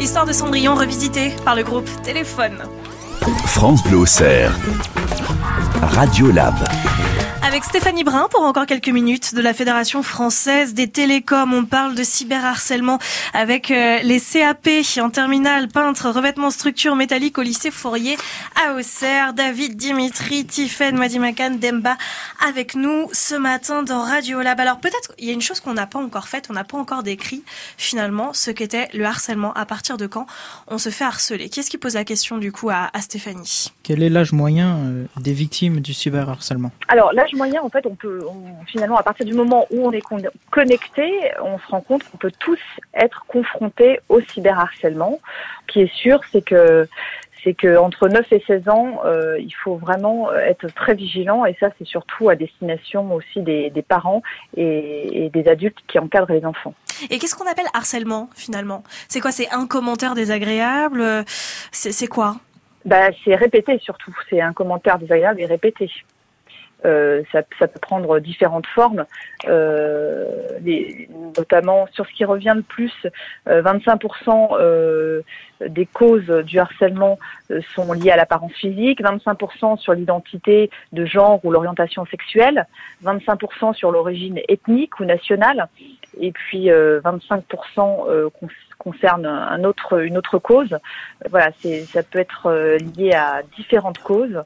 [0.01, 2.63] Histoire de Cendrillon revisitée par le groupe Téléphone.
[3.47, 4.05] France Bleu.
[5.83, 6.55] Radio Lab.
[7.59, 11.53] Avec Stéphanie Brun pour encore quelques minutes de la Fédération française des télécoms.
[11.53, 13.01] On parle de cyberharcèlement
[13.35, 14.69] avec euh, les CAP
[15.01, 18.17] en terminale, peintre, revêtement structure métallique au lycée Fourier
[18.65, 19.33] à Auxerre.
[19.33, 21.97] David, Dimitri, Tiffen, Madimakan, Demba
[22.49, 24.61] avec nous ce matin dans Radio Lab.
[24.61, 26.79] Alors peut-être il y a une chose qu'on n'a pas encore faite, on n'a pas
[26.79, 27.43] encore décrit
[27.77, 29.53] finalement ce qu'était le harcèlement.
[29.55, 30.27] À partir de quand
[30.69, 31.49] on se fait harceler?
[31.49, 33.73] Qui est-ce qui pose la question du coup à, à Stéphanie?
[33.83, 36.71] Quel est l'âge moyen euh, des victimes du cyberharcèlement?
[36.87, 39.93] Alors, l'âge moyen, en fait, on peut, on- finalement, à partir du moment où on
[39.93, 41.11] est con- connecté,
[41.43, 42.59] on se rend compte qu'on peut tous
[42.95, 45.19] être confrontés au cyberharcèlement.
[45.69, 46.87] Ce qui est sûr, c'est que
[47.45, 51.57] c'est que entre 9 et 16 ans, euh, il faut vraiment être très vigilant et
[51.61, 54.23] ça, c'est surtout à destination aussi des, des parents
[54.57, 56.75] et, et des adultes qui encadrent les enfants.
[57.11, 58.83] Et qu'est-ce qu'on appelle harcèlement finalement?
[59.09, 59.31] C'est quoi?
[59.31, 61.01] C'est un commentaire désagréable?
[61.01, 61.23] Euh,
[61.71, 62.37] C'est c'est quoi?
[62.85, 64.15] Bah, c'est répété surtout.
[64.29, 65.89] C'est un commentaire désagréable et répété.
[66.85, 69.05] Euh, ça, ça peut prendre différentes formes,
[69.49, 70.27] euh,
[70.63, 72.93] les- notamment sur ce qui revient le plus,
[73.49, 75.23] euh, 25% euh,
[75.67, 77.19] des causes du harcèlement
[77.51, 82.67] euh, sont liées à l'apparence physique, 25% sur l'identité de genre ou l'orientation sexuelle,
[83.05, 85.67] 25% sur l'origine ethnique ou nationale,
[86.21, 90.79] et puis euh, 25% euh, con- concerne un autre, une autre cause.
[91.29, 91.51] Voilà,
[91.89, 94.45] ça peut être lié à différentes causes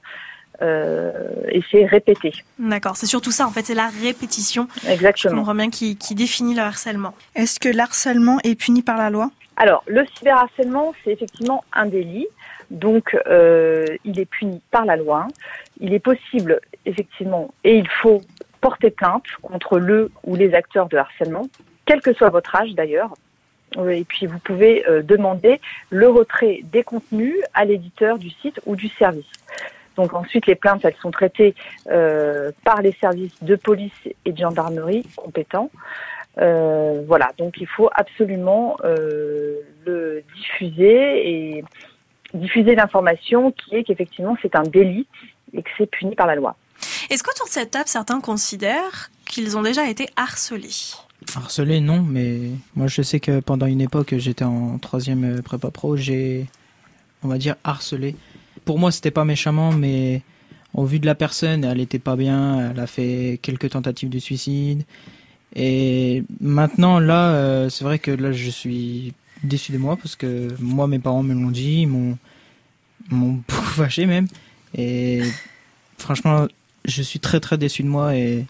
[0.61, 2.33] et c'est répété.
[2.59, 4.69] D'accord, c'est surtout ça en fait, c'est la répétition.
[4.85, 5.39] Je Exactement.
[5.39, 7.15] comprends bien qui, qui définit le harcèlement.
[7.35, 9.31] Est-ce que l'harcèlement est puni par la loi?
[9.57, 12.27] Alors, le cyberharcèlement, c'est effectivement un délit.
[12.71, 15.29] Donc, euh, il est puni par la loi.
[15.81, 18.23] Il est possible, effectivement, et il faut
[18.61, 21.49] porter plainte contre le ou les acteurs de harcèlement,
[21.85, 23.13] quel que soit votre âge d'ailleurs.
[23.77, 25.61] Euh, Et puis, vous pouvez euh, demander
[25.91, 29.27] le retrait des contenus à l'éditeur du site ou du service.
[29.97, 31.55] Donc ensuite, les plaintes, elles sont traitées
[31.91, 33.93] euh, par les services de police
[34.25, 35.71] et de gendarmerie compétents.
[36.39, 41.65] Euh, voilà, donc il faut absolument euh, le diffuser et
[42.33, 45.07] diffuser l'information qui est qu'effectivement c'est un délit
[45.53, 46.57] et que c'est puni par la loi.
[47.11, 50.95] Est-ce qu'autour de cette table, certains considèrent qu'ils ont déjà été harcelés?
[51.37, 52.39] Harcelé, non, mais
[52.75, 56.47] moi je sais que pendant une époque, j'étais en troisième prépa pro, j'ai,
[57.23, 58.17] on va dire, harcelé.
[58.65, 60.23] Pour moi, c'était pas méchamment, mais
[60.75, 64.19] au vu de la personne, elle était pas bien, elle a fait quelques tentatives de
[64.19, 64.85] suicide.
[65.55, 69.13] Et maintenant, là, euh, c'est vrai que là, je suis
[69.45, 72.17] déçu de moi parce que moi, mes parents me l'ont dit, ils m'ont,
[73.11, 74.29] m'ont fâché même.
[74.75, 75.23] Et
[75.99, 76.47] franchement,
[76.85, 78.47] je suis très très déçu de moi et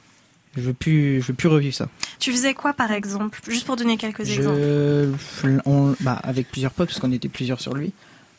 [0.57, 1.89] je veux plus, je veux plus revivre ça.
[2.19, 3.41] Tu faisais quoi par exemple?
[3.49, 5.61] Juste pour donner quelques exemples.
[5.67, 7.93] On, bah, avec plusieurs potes, parce qu'on était plusieurs sur lui,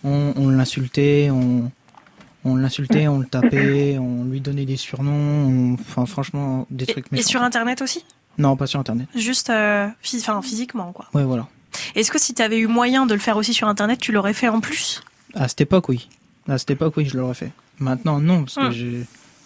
[0.03, 1.71] on, on l'insultait, on,
[2.45, 7.05] on l'insultait, on le tapait, on lui donnait des surnoms, on- enfin franchement des trucs
[7.13, 8.03] Et sur internet aussi?
[8.37, 9.07] Non, pas sur internet.
[9.15, 11.05] Juste euh, enfin, physiquement quoi.
[11.13, 11.47] Ouais, voilà.
[11.95, 14.33] Est-ce que si tu avais eu moyen de le faire aussi sur internet, tu l'aurais
[14.33, 15.01] fait en plus?
[15.35, 16.09] À cette époque, oui.
[16.47, 17.51] À cette époque, oui, je l'aurais fait.
[17.79, 18.71] Maintenant, non, parce que Hmm.
[18.71, 19.03] je-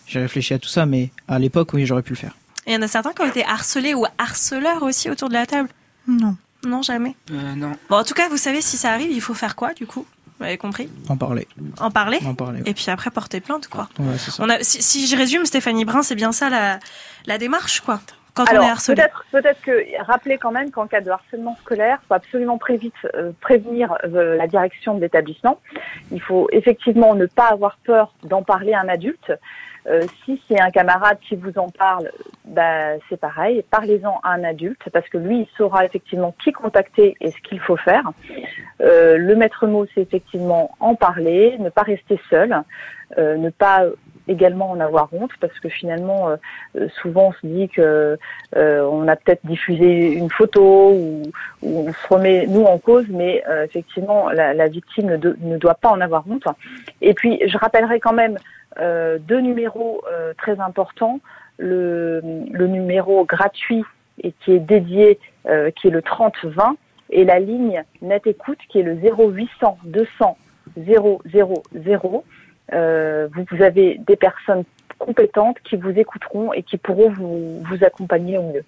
[0.08, 2.36] j'ai réfléchi à tout ça, mais à l'époque, oui, j'aurais pu le faire.
[2.66, 5.34] Et il y en a certains qui ont été harcelés ou harceleurs aussi autour de
[5.34, 5.70] la table?
[6.08, 6.36] Non.
[6.66, 7.16] Non, jamais.
[7.32, 7.72] Euh, non.
[7.90, 10.06] Bon, en tout cas, vous savez, si ça arrive, il faut faire quoi, du coup?
[10.40, 10.88] Vous avez compris?
[11.10, 11.48] En parler.
[11.80, 12.20] En parler?
[12.26, 12.62] En parler.
[12.62, 12.70] ouais.
[12.70, 13.90] Et puis après, porter plainte, quoi.
[14.00, 14.44] Ouais, c'est ça.
[14.44, 16.80] On a, si, si je résume, Stéphanie Brun, c'est bien ça la,
[17.26, 18.00] la démarche, quoi.
[18.38, 19.02] Quand on est Alors, harcelé.
[19.32, 23.32] peut-être que rappeler quand même qu'en cas de harcèlement scolaire, faut absolument très vite euh,
[23.42, 25.60] prévenir euh, la direction de l'établissement.
[26.12, 29.32] Il faut effectivement ne pas avoir peur d'en parler à un adulte.
[29.88, 32.12] Euh, si c'est un camarade qui vous en parle,
[32.46, 33.64] bah, c'est pareil.
[33.70, 37.60] Parlez-en à un adulte parce que lui, il saura effectivement qui contacter et ce qu'il
[37.62, 38.12] faut faire.
[38.82, 42.64] Euh, le maître mot, c'est effectivement en parler, ne pas rester seul,
[43.18, 43.86] euh, ne pas
[44.28, 46.36] également en avoir honte parce que finalement, euh,
[46.78, 48.18] euh, souvent on se dit que
[48.56, 51.24] euh, on a peut-être diffusé une photo ou,
[51.62, 55.58] ou on se remet nous en cause, mais euh, effectivement la, la victime ne, ne
[55.58, 56.46] doit pas en avoir honte.
[57.02, 58.38] Et puis je rappellerai quand même
[58.80, 61.20] euh, deux numéros euh, très importants.
[61.60, 63.84] Le, le numéro gratuit
[64.22, 65.20] et qui est dédié,
[65.76, 66.76] qui est le 3020,
[67.10, 70.38] et la ligne Net Écoute qui est le 0800 200
[70.76, 71.22] 000.
[72.74, 74.64] Euh, vous, vous avez des personnes
[75.08, 78.66] compétentes qui vous écouteront et qui pourront vous, vous accompagner au mieux.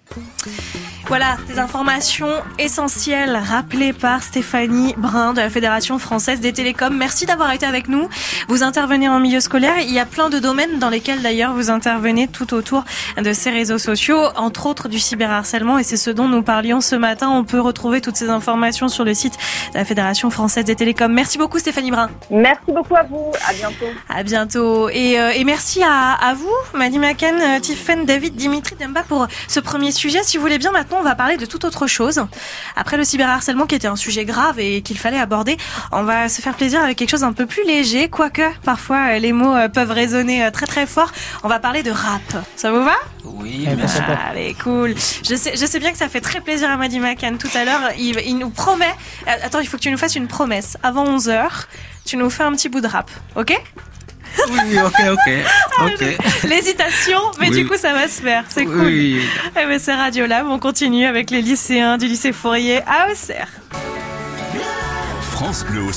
[1.06, 6.96] Voilà, des informations essentielles rappelées par Stéphanie Brun de la Fédération française des télécoms.
[6.96, 8.08] Merci d'avoir été avec nous.
[8.48, 9.74] Vous intervenez en milieu scolaire.
[9.80, 12.84] Il y a plein de domaines dans lesquels d'ailleurs vous intervenez tout autour
[13.18, 16.94] de ces réseaux sociaux, entre autres du cyberharcèlement et c'est ce dont nous parlions ce
[16.94, 17.28] matin.
[17.28, 19.36] On peut retrouver toutes ces informations sur le site
[19.72, 21.12] de la Fédération française des télécoms.
[21.12, 22.08] Merci beaucoup Stéphanie Brun.
[22.30, 23.32] Merci beaucoup à vous.
[23.48, 23.86] À bientôt.
[24.08, 24.88] À bientôt.
[24.90, 29.26] Et, euh, et merci à, à vous, Madi Macan, euh, Tiffen, David, Dimitri Demba pour
[29.48, 30.22] ce premier sujet.
[30.22, 32.24] Si vous voulez bien, maintenant, on va parler de toute autre chose.
[32.76, 35.56] Après le cyberharcèlement qui était un sujet grave et qu'il fallait aborder,
[35.92, 39.18] on va se faire plaisir avec quelque chose un peu plus léger, quoique parfois euh,
[39.18, 41.12] les mots euh, peuvent résonner très très fort.
[41.42, 42.22] On va parler de rap.
[42.56, 42.96] Ça vous va?
[43.24, 44.18] Oui, Eh ben, ça va.
[44.30, 44.94] Allez, cool.
[45.28, 47.36] Je sais, je sais bien que ça fait très plaisir à Madi Macan.
[47.38, 48.94] Tout à l'heure, il, il nous promet...
[49.26, 50.76] Attends, il faut que tu nous fasses une promesse.
[50.82, 51.48] Avant 11h,
[52.04, 53.60] tu nous fais un petit bout de rap, ok?
[54.48, 55.32] Oui, ok, ok.
[55.84, 56.16] Ok.
[56.48, 57.56] L'hésitation, mais Oui.
[57.62, 58.80] du coup ça va se faire, c'est cool.
[58.84, 59.20] Oui.
[59.60, 63.48] Eh ben, c'est Radio Lab, on continue avec les lycéens du lycée Fourier à Auxerre.
[65.32, 65.92] France Bleu au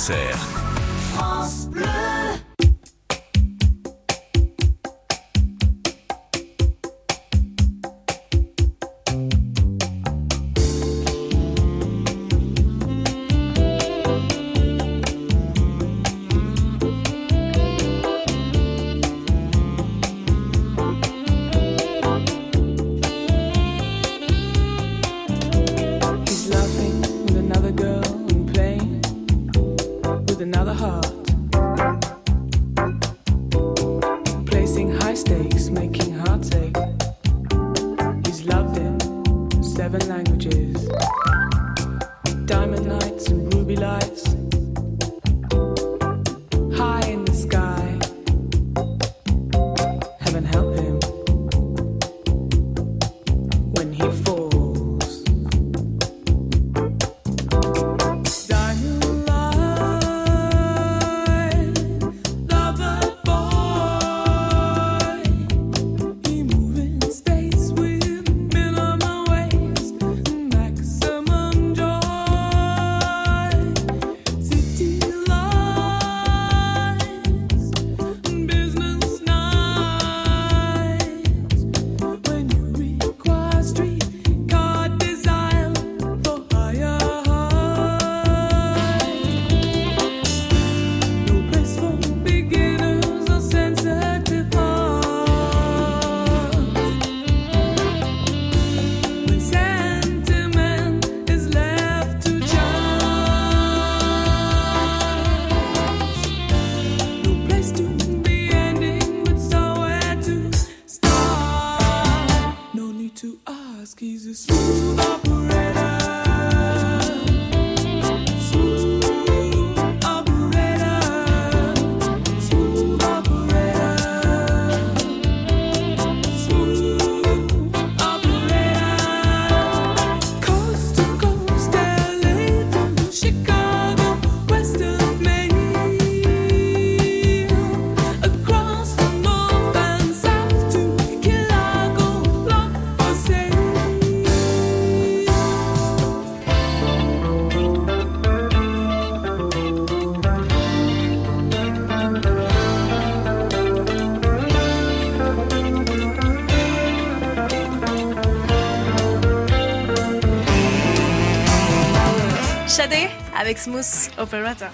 [163.57, 164.69] Smooth Operator.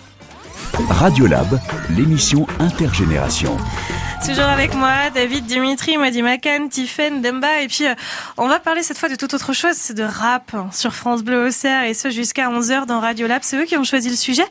[0.89, 1.59] Radiolab,
[1.89, 3.57] l'émission intergénération.
[4.25, 7.61] Toujours avec moi, David, Dimitri, Madi Makan, Tiffen, Demba.
[7.61, 7.95] Et puis, euh,
[8.37, 9.75] on va parler cette fois de toute autre chose.
[9.75, 13.41] C'est de rap sur France Bleu Auxerre et ce jusqu'à 11h dans Radiolab.
[13.43, 14.45] C'est eux qui ont choisi le sujet.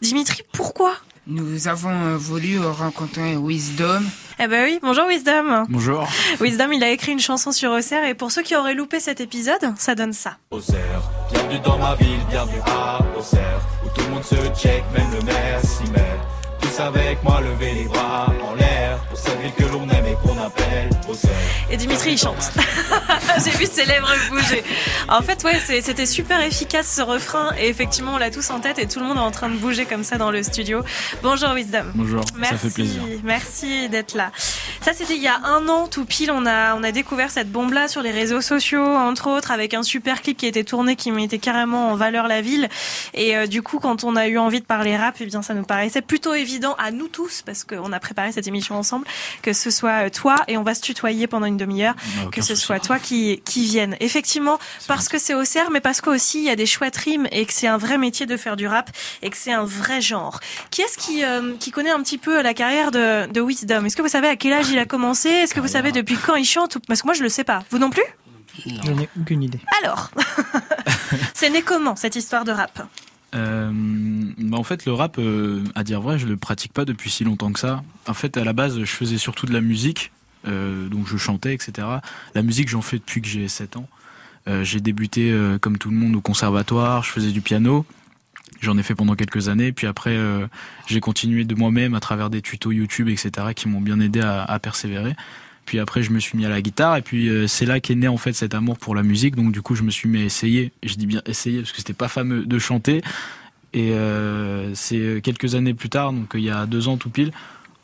[0.00, 0.92] Dimitri, pourquoi?
[1.26, 4.02] Nous avons euh, voulu euh, rencontrer Wisdom.
[4.44, 5.66] Eh ben oui, bonjour Wisdom.
[5.68, 6.04] Bonjour.
[6.40, 9.20] Wisdom, il a écrit une chanson sur Auxerre et pour ceux qui auraient loupé cet
[9.20, 10.32] épisode, ça donne ça.
[10.50, 11.00] Auxerre,
[11.32, 15.24] bienvenue dans ma ville, bienvenue à Auxerre, où tout le monde se check, même le
[15.24, 16.18] maire s'y met.
[16.60, 20.16] Tous avec moi, levez les bras en l'air, pour cette ville que l'on aime et
[20.26, 20.91] qu'on appelle.
[21.70, 22.52] Et Dimitri, il chante.
[23.44, 24.62] J'ai vu ses lèvres bouger.
[25.08, 27.50] En fait, ouais, c'était super efficace ce refrain.
[27.58, 29.56] Et effectivement, on l'a tous en tête et tout le monde est en train de
[29.56, 30.82] bouger comme ça dans le studio.
[31.22, 31.92] Bonjour Wisdom.
[31.94, 33.02] Bonjour, Merci, ça fait plaisir.
[33.24, 34.30] Merci d'être là.
[34.80, 36.30] Ça, c'était il y a un an, tout pile.
[36.30, 39.82] On a, on a découvert cette bombe-là sur les réseaux sociaux, entre autres, avec un
[39.82, 42.68] super clip qui était tourné, qui mettait carrément en valeur la ville.
[43.14, 45.54] Et euh, du coup, quand on a eu envie de parler rap, eh bien, ça
[45.54, 49.06] nous paraissait plutôt évident à nous tous, parce qu'on a préparé cette émission ensemble,
[49.42, 52.40] que ce soit euh, toi, et on va se tutoyer pendant une demi-heure, Ah, que
[52.42, 52.62] ce souci.
[52.66, 53.96] soit toi qui, qui vienne.
[54.00, 57.44] Effectivement, parce que c'est Auxerre, mais parce qu'aussi, il y a des chouettes rimes et
[57.46, 58.90] que c'est un vrai métier de faire du rap
[59.22, 60.40] et que c'est un vrai genre.
[60.70, 63.84] Qui est-ce qui, euh, qui connaît un petit peu la carrière de, de Wisdom?
[63.84, 65.28] Est-ce que vous savez à quel âge il a commencé?
[65.28, 67.62] Est-ce que vous savez depuis quand il chante Parce que moi, je le sais pas.
[67.70, 68.02] Vous non plus?
[68.66, 69.60] Je n'ai aucune idée.
[69.82, 70.10] Alors,
[71.34, 72.86] c'est né comment cette histoire de rap?
[73.34, 77.10] Euh, bah en fait, le rap, euh, à dire vrai, je le pratique pas depuis
[77.10, 77.82] si longtemps que ça.
[78.06, 80.12] En fait, à la base, je faisais surtout de la musique,
[80.46, 81.86] euh, donc je chantais, etc.
[82.34, 83.88] La musique, j'en fais depuis que j'ai 7 ans.
[84.48, 87.84] Euh, j'ai débuté, euh, comme tout le monde, au conservatoire, je faisais du piano.
[88.60, 90.16] J'en ai fait pendant quelques années, puis après,
[90.86, 94.56] j'ai continué de moi-même à travers des tutos YouTube, etc., qui m'ont bien aidé à,
[94.60, 95.16] persévérer.
[95.66, 98.06] Puis après, je me suis mis à la guitare, et puis c'est là qu'est né
[98.06, 99.34] en fait cet amour pour la musique.
[99.34, 100.70] Donc du coup, je me suis mis à essayer.
[100.84, 103.02] Je dis bien essayer parce que c'était pas fameux de chanter.
[103.74, 103.92] Et
[104.74, 107.32] c'est quelques années plus tard, donc il y a deux ans tout pile,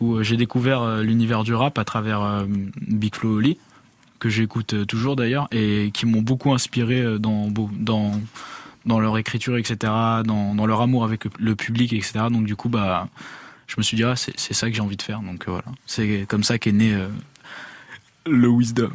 [0.01, 2.45] où euh, j'ai découvert euh, l'univers du rap à travers euh,
[2.81, 3.59] Big Flo Oli,
[4.19, 8.13] que j'écoute toujours d'ailleurs, et qui m'ont beaucoup inspiré dans, dans,
[8.85, 9.77] dans leur écriture, etc.,
[10.25, 12.25] dans, dans leur amour avec le public, etc.
[12.31, 13.09] Donc du coup, bah,
[13.69, 15.21] je me suis dit, ah, c'est ça que j'ai envie de faire.
[15.21, 17.09] Donc voilà, c'est comme ça qu'est né euh,
[18.27, 18.91] le Wisdom.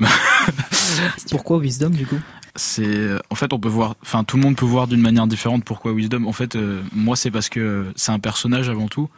[1.31, 2.19] Pourquoi Wisdom du coup?
[2.55, 5.65] C'est en fait on peut voir enfin tout le monde peut voir d'une manière différente
[5.65, 9.09] pourquoi Wisdom en fait euh, moi c'est parce que c'est un personnage avant tout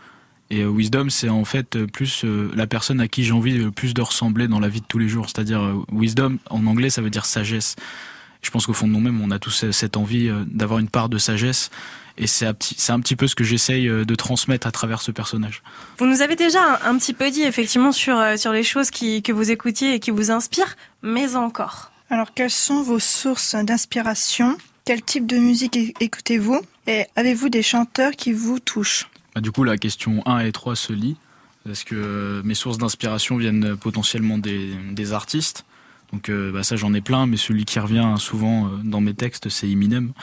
[0.50, 3.58] et euh, Wisdom c'est en fait euh, plus euh, la personne à qui j'ai envie
[3.58, 5.28] le plus de ressembler dans la vie de tous les jours.
[5.30, 7.76] C'est-à-dire euh, Wisdom en anglais ça veut dire sagesse.
[8.41, 11.10] Je pense qu'au fond de nous-mêmes on a tous cette envie euh, d'avoir une part
[11.10, 11.72] de sagesse.
[12.18, 15.02] Et c'est un petit c'est un petit peu ce que j'essaye de transmettre à travers
[15.02, 15.64] ce personnage.
[15.98, 19.22] Vous nous avez déjà un, un petit peu dit effectivement sur, sur les choses qui,
[19.22, 21.91] que vous écoutiez et qui vous inspirent, mais encore.
[22.10, 24.58] Alors, quelles sont vos sources d'inspiration?
[24.86, 26.62] Quel type de musique écoutez-vous?
[26.88, 29.10] Et avez-vous des chanteurs qui vous touchent?
[29.36, 31.18] Bah, du coup, la question 1 et 3 se lient,
[31.66, 35.66] parce que mes sources d'inspiration viennent potentiellement des, artistes.
[36.14, 39.14] Donc euh, bah, ça, j'en ai plein, mais celui qui revient souvent euh, dans mes
[39.14, 40.14] textes, c'est Eminem.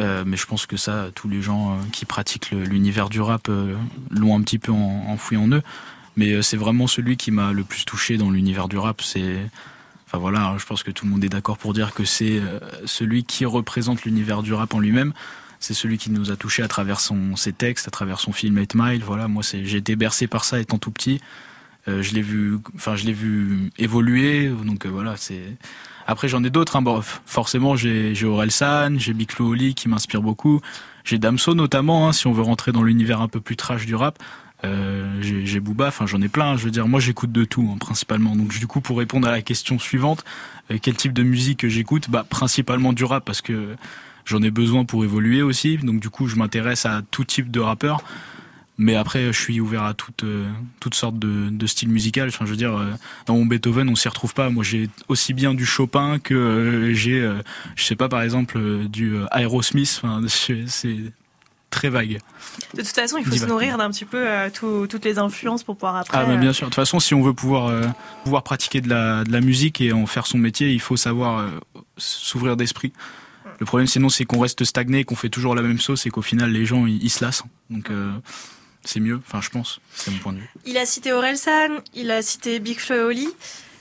[0.00, 3.48] Euh, mais je pense que ça, tous les gens qui pratiquent l'univers du rap
[4.10, 5.62] l'ont un petit peu en- enfoui en eux.
[6.16, 9.00] Mais c'est vraiment celui qui m'a le plus touché dans l'univers du rap.
[9.02, 9.38] C'est,
[10.06, 12.40] enfin voilà, hein, je pense que tout le monde est d'accord pour dire que c'est
[12.84, 15.12] celui qui représente l'univers du rap en lui-même
[15.64, 18.58] c'est celui qui nous a touché à travers son, ses textes, à travers son film
[18.58, 19.02] 8 Mile.
[19.02, 21.22] Voilà, moi, j'ai été bercé par ça étant tout petit.
[21.88, 24.48] Euh, je l'ai vu, enfin, je l'ai vu évoluer.
[24.48, 25.56] Donc euh, voilà, c'est.
[26.06, 26.76] Après, j'en ai d'autres.
[26.76, 27.00] Hein.
[27.24, 30.60] Forcément, j'ai, Aurel San, j'ai Big Flo Oli qui m'inspire beaucoup.
[31.02, 33.94] J'ai Damso notamment, hein, si on veut rentrer dans l'univers un peu plus trash du
[33.94, 34.22] rap.
[34.64, 36.58] Euh, j'ai, Booba, enfin j'en ai plein.
[36.58, 38.36] Je veux dire, moi j'écoute de tout hein, principalement.
[38.36, 40.24] Donc du coup, pour répondre à la question suivante,
[40.82, 42.10] quel type de musique j'écoute?
[42.10, 43.76] Bah principalement du rap parce que
[44.24, 45.76] j'en ai besoin pour évoluer aussi.
[45.78, 48.02] Donc du coup, je m'intéresse à tout type de rappeur.
[48.76, 50.48] Mais après, je suis ouvert à toutes, euh,
[50.80, 52.22] toutes sortes de, de styles musicaux.
[52.26, 52.90] Enfin, je veux dire, euh,
[53.26, 54.50] dans mon Beethoven, on s'y retrouve pas.
[54.50, 57.20] Moi, j'ai aussi bien du Chopin que euh, j'ai,
[57.76, 58.58] je sais pas, par exemple,
[58.88, 60.00] du Aerosmith.
[60.02, 60.22] Enfin,
[60.66, 60.96] c'est
[61.70, 62.18] très vague.
[62.74, 65.76] De toute façon, il faut se nourrir d'un petit peu tout- toutes les influences pour
[65.76, 66.18] pouvoir après.
[66.18, 66.66] Ah, bien sûr.
[66.66, 67.72] De toute façon, si on veut pouvoir,
[68.24, 71.48] pouvoir pratiquer de la, de la musique et en faire son métier, il faut savoir
[71.96, 72.92] s'ouvrir d'esprit.
[73.60, 76.22] Le problème, sinon, c'est qu'on reste stagné, qu'on fait toujours la même sauce et qu'au
[76.22, 77.44] final, les gens, ils, ils se lassent.
[77.70, 78.12] Donc, euh,
[78.84, 79.20] c'est mieux.
[79.26, 79.80] Enfin, je pense.
[79.94, 80.50] C'est mon point de vue.
[80.66, 83.28] Il a cité Orelsan, il a cité Big Flo et Oli.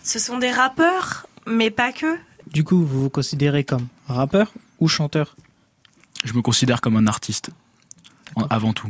[0.04, 2.18] Ce sont des rappeurs, mais pas que.
[2.52, 5.36] Du coup, vous vous considérez comme rappeur ou chanteur?
[6.24, 7.50] Je me considère comme un artiste.
[8.36, 8.90] en- avant tout.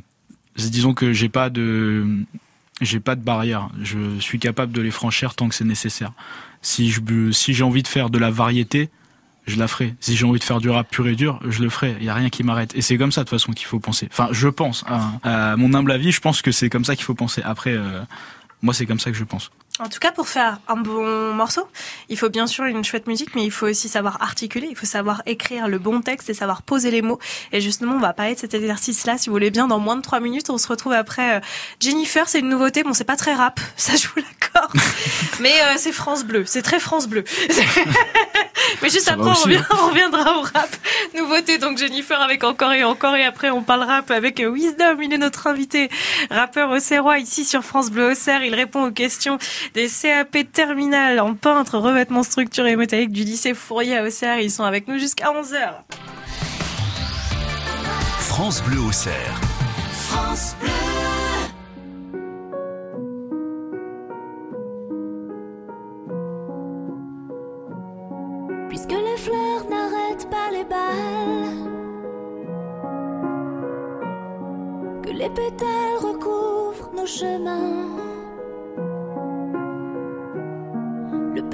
[0.55, 2.05] C'est- Disons que j'ai pas de,
[2.81, 3.69] j'ai pas de barrière.
[3.81, 6.13] Je suis capable de les franchir tant que c'est nécessaire.
[6.61, 8.89] Si je, si j'ai envie de faire de la variété,
[9.45, 9.95] je la ferai.
[9.99, 11.95] Si j'ai envie de faire du rap pur et dur, je le ferai.
[11.99, 12.73] Il y a rien qui m'arrête.
[12.75, 14.07] Et c'est comme ça de toute façon qu'il faut penser.
[14.11, 14.85] Enfin, je pense.
[14.87, 15.19] hein.
[15.23, 17.41] À mon humble avis, je pense que c'est comme ça qu'il faut penser.
[17.43, 18.01] Après, euh,
[18.61, 19.51] moi, c'est comme ça que je pense.
[19.79, 21.67] En tout cas, pour faire un bon morceau,
[22.07, 24.85] il faut bien sûr une chouette musique, mais il faut aussi savoir articuler, il faut
[24.85, 27.17] savoir écrire le bon texte et savoir poser les mots.
[27.51, 30.03] Et justement, on va parler de cet exercice-là, si vous voulez bien, dans moins de
[30.03, 30.51] trois minutes.
[30.51, 31.39] On se retrouve après euh,
[31.79, 32.83] Jennifer, c'est une nouveauté.
[32.83, 34.73] Bon, c'est pas très rap, ça je vous l'accorde.
[35.39, 37.23] mais euh, c'est France Bleu, c'est très France Bleu.
[38.83, 39.75] mais juste Ça après, on, aussi, revient- hein.
[39.81, 40.69] on reviendra au rap.
[41.15, 43.15] Nouveauté, donc Jennifer avec encore et encore.
[43.15, 44.97] Et après, on parle rap avec euh, Wisdom.
[45.01, 45.89] Il est notre invité,
[46.29, 48.43] rappeur auxerrois, ici sur France Bleu Auxerre.
[48.43, 49.39] Il répond aux questions
[49.73, 54.39] des CAP terminales en peintre, revêtement structuré et métallique du lycée Fourier à Auxerre.
[54.39, 55.83] Ils sont avec nous jusqu'à 11h.
[58.19, 59.41] France Bleu au cerf.
[59.91, 60.69] France Bleu.
[68.69, 71.69] Puisque les fleurs n'arrêtent pas les balles,
[75.03, 78.12] que les pétales recouvrent nos chemins.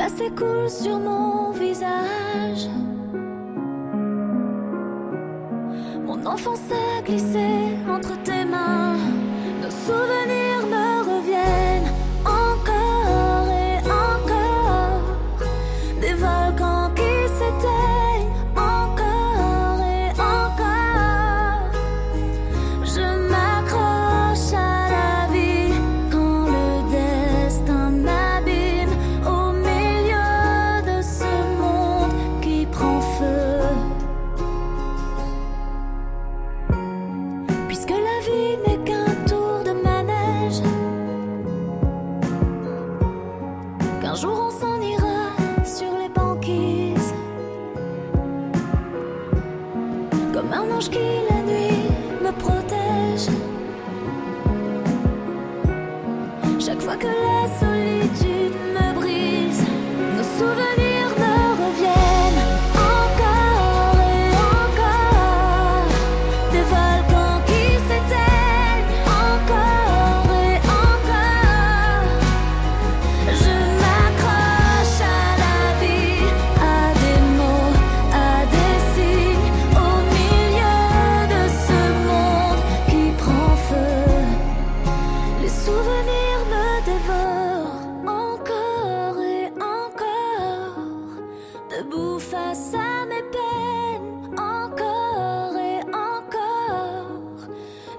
[0.10, 2.68] Le passé coule sur mon visage.
[6.05, 8.97] Mon enfance a glissé entre tes mains.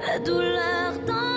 [0.07, 1.30] La douleur dans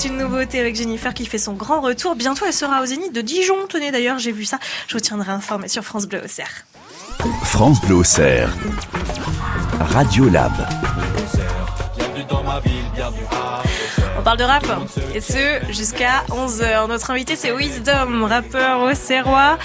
[0.00, 2.16] c'est une nouveauté avec Jennifer qui fait son grand retour.
[2.16, 3.66] Bientôt, elle sera au Zénith de Dijon.
[3.68, 4.58] Tenez d'ailleurs, j'ai vu ça.
[4.88, 6.64] Je vous tiendrai informé sur France Bleu Auxerre.
[7.44, 8.50] France Bleu au cerf.
[9.80, 10.52] Radio Lab.
[14.18, 14.66] On parle de rap,
[15.14, 16.88] et ce jusqu'à 11h.
[16.88, 19.58] Notre invité c'est Wisdom, rappeur auxerrois.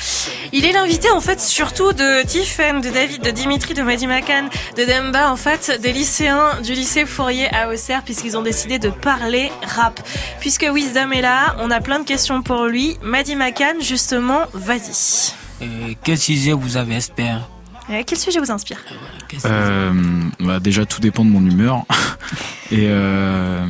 [0.54, 4.50] Il est l'invité en fait surtout de Tiffen, de David, de Dimitri, de Madi Makan,
[4.78, 8.90] de Demba, en fait des lycéens du lycée Fourier à Auxerre puisqu'ils ont décidé de
[8.90, 10.00] parler rap.
[10.40, 12.98] Puisque Wisdom est là, on a plein de questions pour lui.
[13.02, 15.34] Madi Makan, justement, vas-y.
[15.62, 17.50] Euh, quel sujet vous avez espère
[17.90, 18.80] Euh, Quel sujet vous inspire
[19.46, 19.94] Euh,
[20.40, 21.86] bah, déjà, tout dépend de mon humeur.
[22.72, 23.64] Et euh,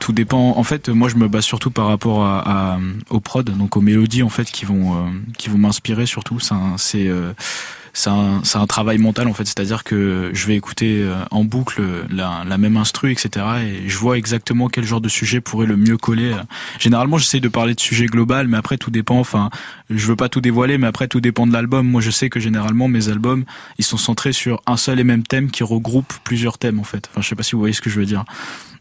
[0.00, 0.56] tout dépend.
[0.56, 2.78] En fait, moi, je me base surtout par rapport à, à-
[3.10, 6.40] aux prods, donc aux mélodies en fait qui vont euh, qui vont m'inspirer surtout.
[6.40, 6.76] C'est un-
[7.96, 11.44] c'est un, c'est un travail mental en fait, c'est-à-dire que je vais écouter euh, en
[11.44, 13.46] boucle la, la même instru, etc.
[13.62, 16.36] Et je vois exactement quel genre de sujet pourrait le mieux coller.
[16.78, 19.18] Généralement, j'essaie de parler de sujet global, mais après tout dépend.
[19.18, 19.48] Enfin,
[19.88, 21.88] je veux pas tout dévoiler, mais après tout dépend de l'album.
[21.88, 23.46] Moi, je sais que généralement mes albums,
[23.78, 27.08] ils sont centrés sur un seul et même thème qui regroupe plusieurs thèmes en fait.
[27.10, 28.24] Enfin, je sais pas si vous voyez ce que je veux dire.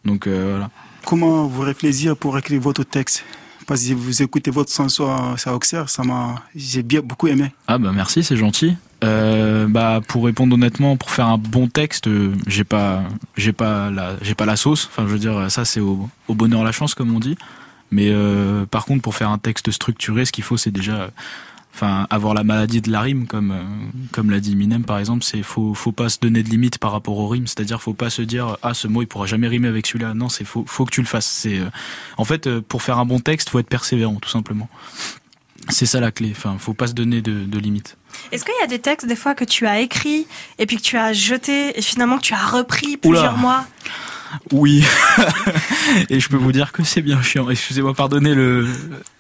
[0.04, 0.70] Donc euh, voilà.
[1.06, 3.24] Comment vous réfléchir pour écrire votre texte?
[3.66, 7.54] Parce que vous écoutez votre son sur, sur Auxerre, ça m'a, j'ai bien beaucoup aimé.
[7.68, 8.76] Ah bah merci, c'est gentil.
[9.04, 13.04] Euh, bah pour répondre honnêtement, pour faire un bon texte, euh, j'ai pas,
[13.36, 14.88] j'ai pas la, j'ai pas la sauce.
[14.90, 17.38] Enfin, je veux dire, ça c'est au, bonheur la chance comme on dit.
[17.92, 21.12] Mais euh, par contre, pour faire un texte structuré, ce qu'il faut, c'est déjà,
[21.74, 23.64] enfin, avoir la maladie de la rime, comme euh,
[24.12, 25.24] comme l'a dit Minem par exemple.
[25.24, 27.48] C'est faut faut pas se donner de limites par rapport aux rimes.
[27.48, 30.14] C'est-à-dire, faut pas se dire ah ce mot il pourra jamais rimer avec celui-là.
[30.14, 31.28] Non, c'est faut faut que tu le fasses.
[31.28, 31.70] C'est euh,
[32.18, 34.70] en fait pour faire un bon texte, faut être persévérant tout simplement.
[35.70, 36.32] C'est ça la clé.
[36.36, 37.98] Enfin, faut pas se donner de, de limites.
[38.32, 40.28] Est-ce qu'il y a des textes des fois que tu as écrits
[40.60, 43.42] et puis que tu as jeté et finalement que tu as repris plusieurs Oula.
[43.42, 43.66] mois
[44.52, 44.84] Oui.
[46.10, 47.50] et je peux vous dire que c'est bien chiant.
[47.50, 48.68] Excusez-moi, pardonnez le,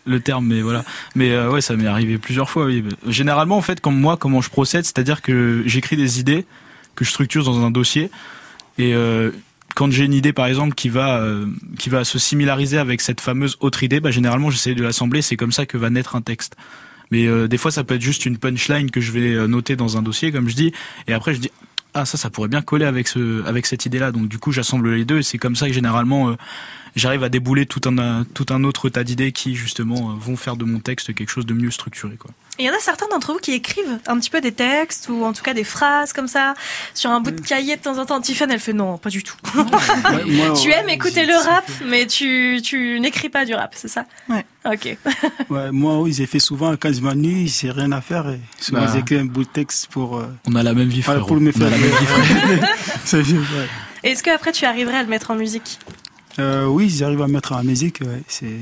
[0.06, 0.84] le terme, mais voilà.
[1.16, 2.66] Mais euh, ouais, ça m'est arrivé plusieurs fois.
[2.66, 2.84] Oui.
[3.08, 6.46] Généralement, en fait, comme moi, comment je procède, c'est-à-dire que j'écris des idées
[6.96, 8.10] que je structure dans un dossier
[8.78, 9.32] et euh,
[9.76, 11.46] quand j'ai une idée, par exemple, qui va euh,
[11.78, 15.22] qui va se similariser avec cette fameuse autre idée, bah, généralement, j'essaie de l'assembler.
[15.22, 16.56] C'est comme ça que va naître un texte.
[17.12, 19.76] Mais euh, des fois, ça peut être juste une punchline que je vais euh, noter
[19.76, 20.72] dans un dossier, comme je dis,
[21.08, 21.52] et après je dis
[21.96, 24.12] ah ça, ça pourrait bien coller avec ce avec cette idée-là.
[24.12, 26.36] Donc du coup, j'assemble les deux, et c'est comme ça que généralement euh,
[26.96, 30.58] j'arrive à débouler tout un tout un autre tas d'idées qui justement euh, vont faire
[30.58, 32.18] de mon texte quelque chose de mieux structuré.
[32.18, 32.32] Quoi.
[32.58, 35.26] Il y en a certains d'entre vous qui écrivent un petit peu des textes ou
[35.26, 36.54] en tout cas des phrases comme ça
[36.94, 38.22] sur un bout de cahier de temps en temps.
[38.22, 39.36] Tiffany, elle fait non, pas du tout.
[39.54, 44.06] moi, tu aimes écouter le rap, mais tu, tu n'écris pas du rap, c'est ça?
[44.30, 44.46] Ouais.
[44.66, 44.98] Ok.
[45.50, 48.30] Ouais, moi, oui, j'ai fait souvent quand je m'ennuie, j'ai rien à faire.
[48.30, 48.92] Et souvent, Bah.
[48.94, 50.18] j'écris un bout de texte pour.
[50.18, 51.26] euh, On a la même vie, frérot.
[51.28, 53.68] pour me On faire a la même vie, ouais.
[54.04, 55.80] Est-ce que après tu arriverais à le mettre en musique?
[56.40, 58.00] Euh, oui, j'arrive à mettre en musique.
[58.02, 58.58] Ouais, c'est.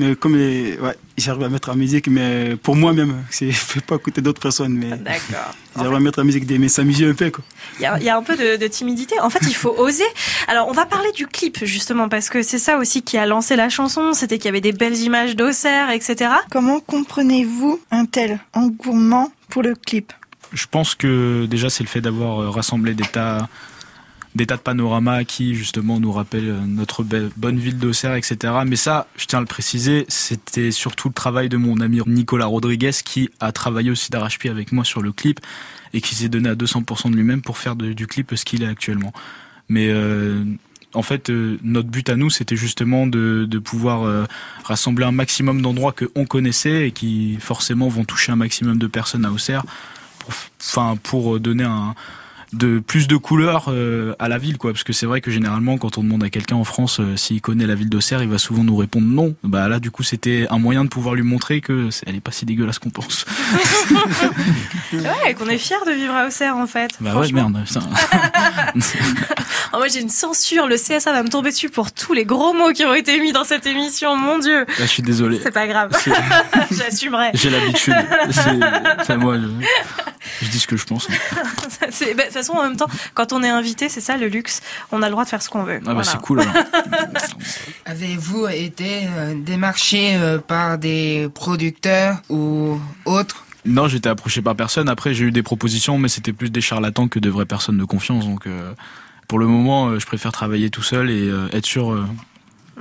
[0.00, 3.80] Mais comme les, ouais, j'arrive à mettre en musique, mais pour moi-même, c'est, je fais
[3.80, 5.54] pas écouter d'autres personnes, mais D'accord.
[5.76, 7.44] j'arrive à mettre en musique, des, mais s'amuser un peu, quoi.
[7.78, 9.20] Il y a, il y a un peu de, de timidité.
[9.20, 10.04] En fait, il faut oser.
[10.48, 13.56] Alors, on va parler du clip, justement, parce que c'est ça aussi qui a lancé
[13.56, 14.14] la chanson.
[14.14, 16.30] C'était qu'il y avait des belles images d'Auxerre, etc.
[16.50, 20.14] Comment comprenez-vous un tel engouement pour le clip?
[20.54, 23.48] Je pense que déjà c'est le fait d'avoir euh, rassemblé des tas
[24.34, 28.54] des tas de panoramas qui justement nous rappellent euh, notre belle- bonne ville d'Auxerre, etc.
[28.64, 32.46] Mais ça, je tiens à le préciser, c'était surtout le travail de mon ami Nicolas
[32.46, 35.40] Rodriguez qui a travaillé aussi d'arrache-pied avec moi sur le clip
[35.92, 38.68] et qui s'est donné à 200% de lui-même pour faire du clip ce qu'il est
[38.68, 39.12] actuellement.
[39.68, 40.44] Mais euh,
[40.94, 44.28] en fait, euh, notre but à nous, c'était justement de, pouvoir
[44.64, 48.86] rassembler un maximum d'endroits que on connaissait et qui forcément vont toucher un maximum de
[48.86, 49.64] personnes à Auxerre,
[50.20, 51.94] pour, pour donner un
[52.52, 55.78] de plus de couleurs euh, à la ville quoi parce que c'est vrai que généralement
[55.78, 58.38] quand on demande à quelqu'un en France euh, s'il connaît la ville d'Auxerre il va
[58.38, 61.60] souvent nous répondre non bah là du coup c'était un moyen de pouvoir lui montrer
[61.60, 63.24] que c'est- elle est pas si dégueulasse qu'on pense
[64.92, 66.90] Ouais, qu'on est fiers de vivre à Auxerre, en fait.
[67.00, 67.50] bah ouais Franchement.
[67.50, 67.80] merde putain.
[69.72, 70.66] Oh, moi, j'ai une censure.
[70.66, 73.30] Le CSA va me tomber dessus pour tous les gros mots qui ont été mis
[73.30, 74.16] dans cette émission.
[74.16, 74.60] Mon Dieu.
[74.60, 75.96] Là, je suis désolé C'est pas grave.
[76.02, 76.10] C'est-
[76.76, 77.30] J'assumerai.
[77.34, 77.94] j'ai l'habitude
[78.32, 78.58] c'est
[79.06, 79.46] c'est moi je,
[80.44, 81.06] je dis ce que je pense
[81.90, 84.28] C'est- bah, De toute façon, en même temps, quand on est invité, c'est ça le
[84.28, 84.62] luxe.
[84.92, 85.80] On a le droit de faire ce qu'on veut.
[85.82, 86.04] ah bah Voilà.
[86.04, 86.42] c'est cool.
[87.86, 93.44] Avez-vous été euh, démarché euh, par des producteurs ou autres?
[93.66, 94.88] Non, j'étais approché par personne.
[94.88, 97.84] Après, j'ai eu des propositions, mais c'était plus des charlatans que de vraies personnes de
[97.84, 98.26] confiance.
[98.26, 98.72] Donc, euh,
[99.28, 102.04] pour le moment, euh, je préfère travailler tout seul et euh, être sûr, euh,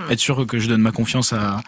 [0.10, 1.62] être sûr que je donne ma confiance à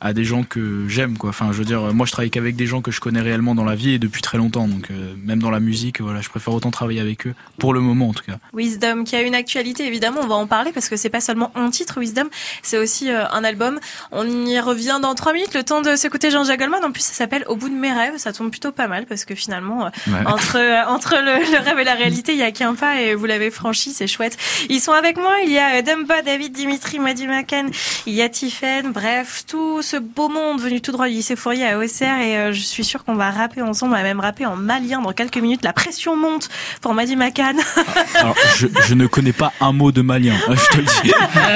[0.00, 1.30] à des gens que j'aime quoi.
[1.30, 3.64] Enfin, je veux dire, moi je travaille qu'avec des gens que je connais réellement dans
[3.64, 4.68] la vie et depuis très longtemps.
[4.68, 7.80] Donc euh, même dans la musique, voilà, je préfère autant travailler avec eux pour le
[7.80, 8.38] moment en tout cas.
[8.52, 11.50] Wisdom, qui a une actualité, évidemment, on va en parler parce que c'est pas seulement
[11.54, 12.28] un titre, Wisdom,
[12.62, 13.80] c'est aussi euh, un album.
[14.12, 16.84] On y revient dans trois minutes, le temps de s'écouter Jean-Jacques Goldman.
[16.84, 18.14] En plus, ça s'appelle Au bout de mes rêves.
[18.18, 20.20] Ça tombe plutôt pas mal parce que finalement, euh, Ouais.
[20.26, 23.14] entre, euh, entre le, le rêve et la réalité, il y a qu'un pas et
[23.14, 24.36] vous l'avez franchi, c'est chouette.
[24.68, 25.34] Ils sont avec moi.
[25.44, 27.66] Il y a euh, Dumba, David, Dimitri, Madi Makan,
[28.06, 31.66] il y a Tiffen, bref, tout ce beau monde venu tout droit du lycée Fourier
[31.66, 34.44] à Auxerre et euh, je suis sûre qu'on va rapper ensemble, on va même rapper
[34.44, 35.62] en malien dans quelques minutes.
[35.64, 36.48] La pression monte
[36.82, 37.54] pour Madi Makan.
[38.14, 40.34] Alors, je, je ne connais pas un mot de malien.
[40.48, 41.12] hein, Je te le dis.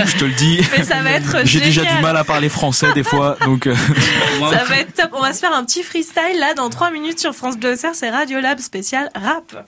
[0.07, 0.61] Je te le dis.
[0.79, 3.67] Mais ça va être J'ai déjà du mal à parler français des fois, donc.
[3.67, 3.75] euh,
[4.51, 5.11] Ça va être top.
[5.13, 7.95] On va se faire un petit freestyle là dans 3 minutes sur France Bleu Auxerre.
[7.95, 9.65] C'est Radio Lab spécial rap.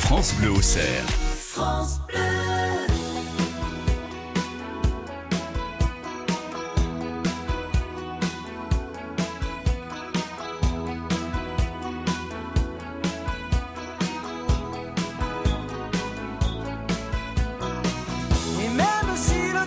[0.00, 1.04] France Bleu Auxerre.
[1.52, 2.18] France Bleu.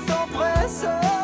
[0.08, 1.21] Si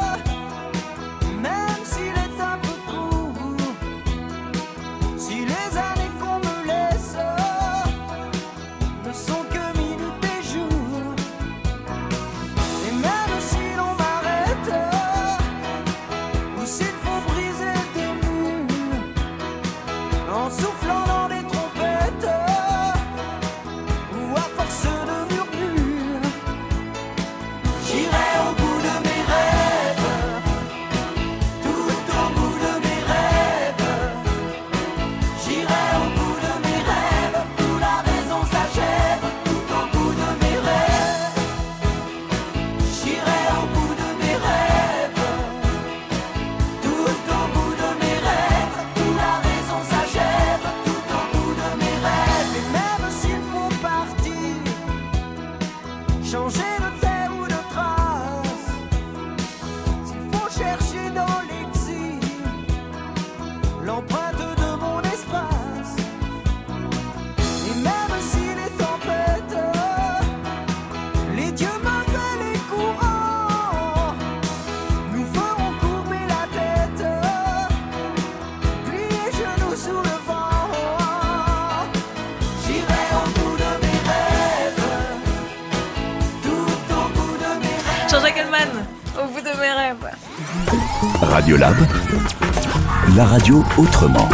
[93.18, 94.30] la radio autrement.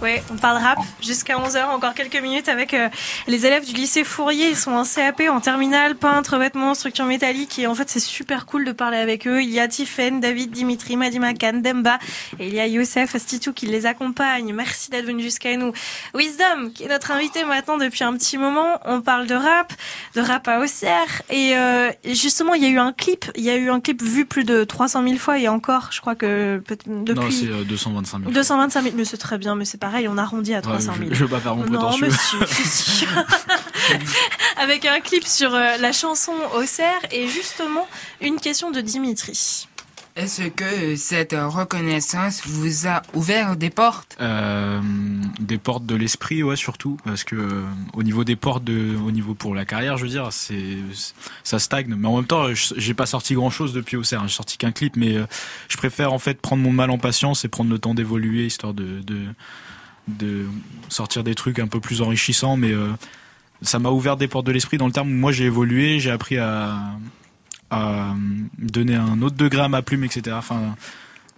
[0.00, 2.88] Ouais, on parle rap jusqu'à 11h, encore quelques minutes avec euh,
[3.26, 4.48] les élèves du lycée Fourier.
[4.48, 7.58] Ils sont en CAP, en terminale, peintre, vêtements, structure métallique.
[7.58, 9.42] Et en fait, c'est super cool de parler avec eux.
[9.42, 11.98] Il y a Tiffen, David, Dimitri, Madimakan, Demba.
[12.38, 14.52] Et il y a Youssef Stitou qui les accompagne.
[14.52, 15.72] Merci d'être venu jusqu'à nous.
[16.14, 18.80] Wisdom, qui est notre invité maintenant depuis un petit moment.
[18.84, 19.72] On parle de rap,
[20.14, 21.22] de rap à Auxerre.
[21.30, 23.26] Et euh, justement, il y a eu un clip.
[23.36, 25.38] Il y a eu un clip vu plus de 300 000 fois.
[25.38, 27.14] Et encore, je crois que depuis...
[27.14, 28.30] Non, c'est euh, 225 000.
[28.30, 31.08] 225 000, mais c'est très bien, mais c'est pareil, on arrondit à 300 000.
[31.10, 33.06] je- je veux pas faire mon Non, si.
[34.56, 37.86] Avec un clip sur euh, la chanson Auxerre et justement
[38.20, 39.68] une question de Dimitri.
[40.16, 44.16] Est-ce que cette reconnaissance vous a ouvert des portes?
[44.20, 44.80] Euh,
[45.40, 47.64] des portes de l'esprit, ouais, surtout, parce que euh,
[47.94, 50.76] au niveau des portes, de, au niveau pour la carrière, je veux dire, c'est
[51.42, 51.92] ça stagne.
[51.98, 54.20] Mais en même temps, je- j'ai pas sorti grand chose depuis Auxerre.
[54.22, 54.28] hein.
[54.28, 55.26] J'ai sorti qu'un clip, mais euh,
[55.68, 58.72] je préfère en fait prendre mon mal en patience et prendre le temps d'évoluer, histoire
[58.72, 59.18] de, de
[60.08, 60.46] de
[60.88, 62.56] sortir des trucs un peu plus enrichissants.
[62.56, 62.90] Mais euh,
[63.62, 66.10] ça m'a ouvert des portes de l'esprit dans le terme où moi j'ai évolué, j'ai
[66.10, 66.96] appris à
[67.70, 68.14] à
[68.58, 70.36] donner un autre degré à ma plume, etc.
[70.38, 70.76] Enfin,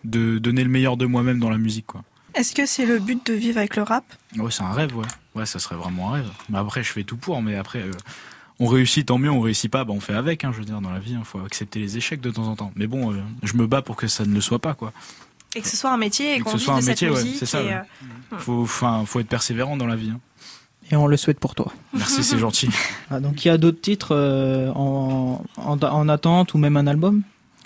[0.05, 2.03] de donner le meilleur de moi-même dans la musique, quoi.
[2.35, 4.05] Est-ce que c'est le but de vivre avec le rap?
[4.37, 5.07] Ouais, c'est un rêve, ouais.
[5.35, 6.31] Ouais, ça serait vraiment un rêve.
[6.51, 7.93] Mais après, je fais tout pour, mais après, euh,
[8.61, 10.83] on réussit, tant mieux, on réussit pas, bah, on fait avec, hein, je veux dire,
[10.83, 12.73] dans la vie, il faut accepter les échecs de temps en temps.
[12.77, 14.93] Mais bon, euh, je me bats pour que ça ne le soit pas, quoi.
[15.57, 16.85] Et que ce soit un métier et Et que qu'on ce vive soit un de
[16.85, 17.39] métier, cette ouais, musique.
[17.39, 17.61] c'est ça.
[17.63, 17.75] et, ouais.
[18.33, 20.11] euh, Faut, enfin, faut être persévérant dans la vie.
[20.11, 20.21] hein.
[20.91, 21.73] Et on le souhaite pour toi.
[21.95, 22.69] Merci, c'est gentil.
[23.11, 26.87] Ah, donc il y a d'autres titres euh, en, en, en attente ou même un
[26.87, 27.23] album?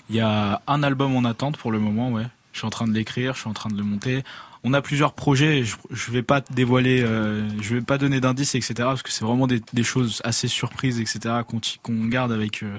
[0.09, 2.25] Il y a un album en attente pour le moment, ouais.
[2.53, 4.23] Je suis en train de l'écrire, je suis en train de le monter.
[4.63, 5.63] On a plusieurs projets.
[5.63, 8.73] Je, je vais pas dévoiler, euh, je vais pas donner d'indices, etc.
[8.77, 11.35] Parce que c'est vraiment des, des choses assez surprises, etc.
[11.83, 12.77] Qu'on garde avec euh,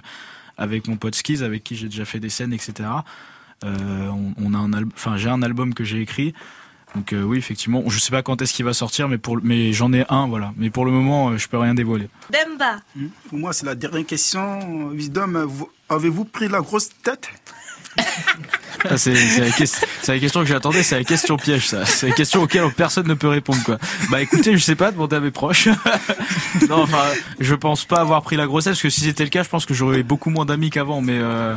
[0.59, 2.89] avec mon pote Skiz, avec qui j'ai déjà fait des scènes, etc.
[3.65, 6.35] Euh, on, on a un album, enfin j'ai un album que j'ai écrit.
[6.95, 9.73] Donc euh, oui, effectivement, je sais pas quand est-ce qu'il va sortir, mais pour, mais
[9.73, 10.53] j'en ai un, voilà.
[10.59, 12.09] Mais pour le moment, euh, je peux rien dévoiler.
[12.31, 12.77] Demba.
[13.31, 14.89] Pour moi, c'est la dernière question.
[14.91, 17.29] Wisdom, vous- avez-vous pris la grosse tête?
[18.89, 19.41] Ça, C'est c'est
[20.09, 21.85] la, la question que j'attendais, c'est la question piège, ça.
[21.87, 23.79] C'est la question auquel personne ne peut répondre, quoi.
[24.11, 25.69] Bah écoutez, je sais pas, demandez à mes proches.
[26.69, 27.05] non, enfin,
[27.39, 29.67] je pense pas avoir pris la grossesse, parce que si c'était le cas, je pense
[29.67, 31.55] que j'aurais beaucoup moins d'amis qu'avant, mais euh,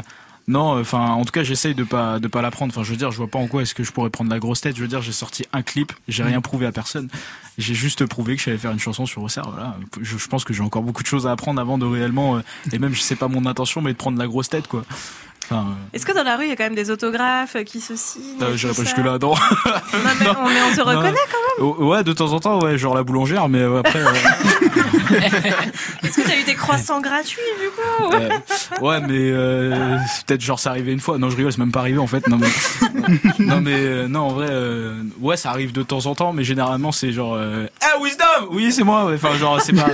[0.47, 2.71] non, enfin, en tout cas, j'essaye de pas de pas la prendre.
[2.73, 4.37] Enfin, je veux dire, je vois pas en quoi est-ce que je pourrais prendre la
[4.39, 4.75] grosse tête.
[4.75, 7.09] Je veux dire, j'ai sorti un clip, j'ai rien prouvé à personne.
[7.57, 9.49] J'ai juste prouvé que j'allais faire une chanson sur Auxerre.
[9.49, 9.77] Voilà.
[10.01, 12.41] Je, je pense que j'ai encore beaucoup de choses à apprendre avant de réellement, euh,
[12.73, 14.83] et même, je sais pas mon intention, mais de prendre la grosse tête, quoi.
[15.45, 17.79] Enfin, euh, Est-ce que dans la rue, il y a quand même des autographes qui
[17.79, 19.29] se signent euh, J'irai pas jusque là, non.
[19.29, 19.35] Non,
[20.19, 20.85] mais, on, mais on te Non.
[20.85, 21.75] reconnaît quand même.
[21.79, 24.01] Oh, Ouais, de temps en temps, ouais, genre la boulangère, mais euh, après.
[26.03, 28.29] Est-ce que t'as eu des croissants gratuits du coup euh,
[28.81, 31.17] ouais, mais euh, peut-être genre ça arrivait une fois.
[31.17, 32.27] Non, je rigole, c'est même pas arrivé en fait.
[32.27, 32.47] Non, mais,
[33.39, 36.43] non, mais euh, non, en vrai, euh, ouais, ça arrive de temps en temps, mais
[36.43, 37.35] généralement c'est genre.
[37.35, 39.05] Euh, ah, Wisdom Oui, c'est moi.
[39.05, 39.15] ouais.
[39.15, 39.87] Enfin, genre, c'est pas,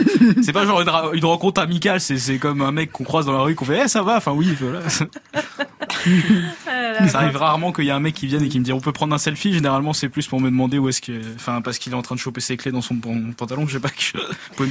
[0.43, 0.82] c'est pas genre
[1.13, 3.82] une, rencontre amicale, c'est, c'est comme un mec qu'on croise dans la rue, qu'on fait,
[3.86, 4.79] eh, ça va, enfin, oui, voilà.
[6.91, 7.07] Là.
[7.07, 8.79] Ça arrive rarement qu'il y a un mec qui vienne et qui me dit on
[8.79, 9.53] peut prendre un selfie.
[9.53, 11.11] Généralement, c'est plus pour me demander où est-ce que.
[11.36, 13.65] Enfin, parce qu'il est en train de choper ses clés dans son pan- pantalon.
[13.67, 14.17] Je sais pas que.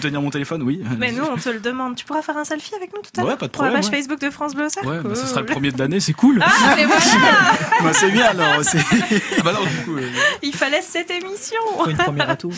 [0.01, 0.83] Me tenir mon téléphone Oui.
[0.99, 1.95] Mais nous, on te le demande.
[1.95, 3.69] Tu pourras faire un selfie avec nous tout à Ouais, l'heure pas de Pour la
[3.71, 3.97] problème, page ouais.
[3.99, 6.43] Facebook de France Bleu Auxerre Ouais, bah, ce sera le premier de l'année, c'est cool.
[6.43, 7.01] Ah, mais voilà
[7.83, 8.63] Bah, C'est bien alors.
[8.63, 10.11] Ah bah non, du coup, euh,
[10.43, 12.53] Il fallait cette émission Faut une première à tout.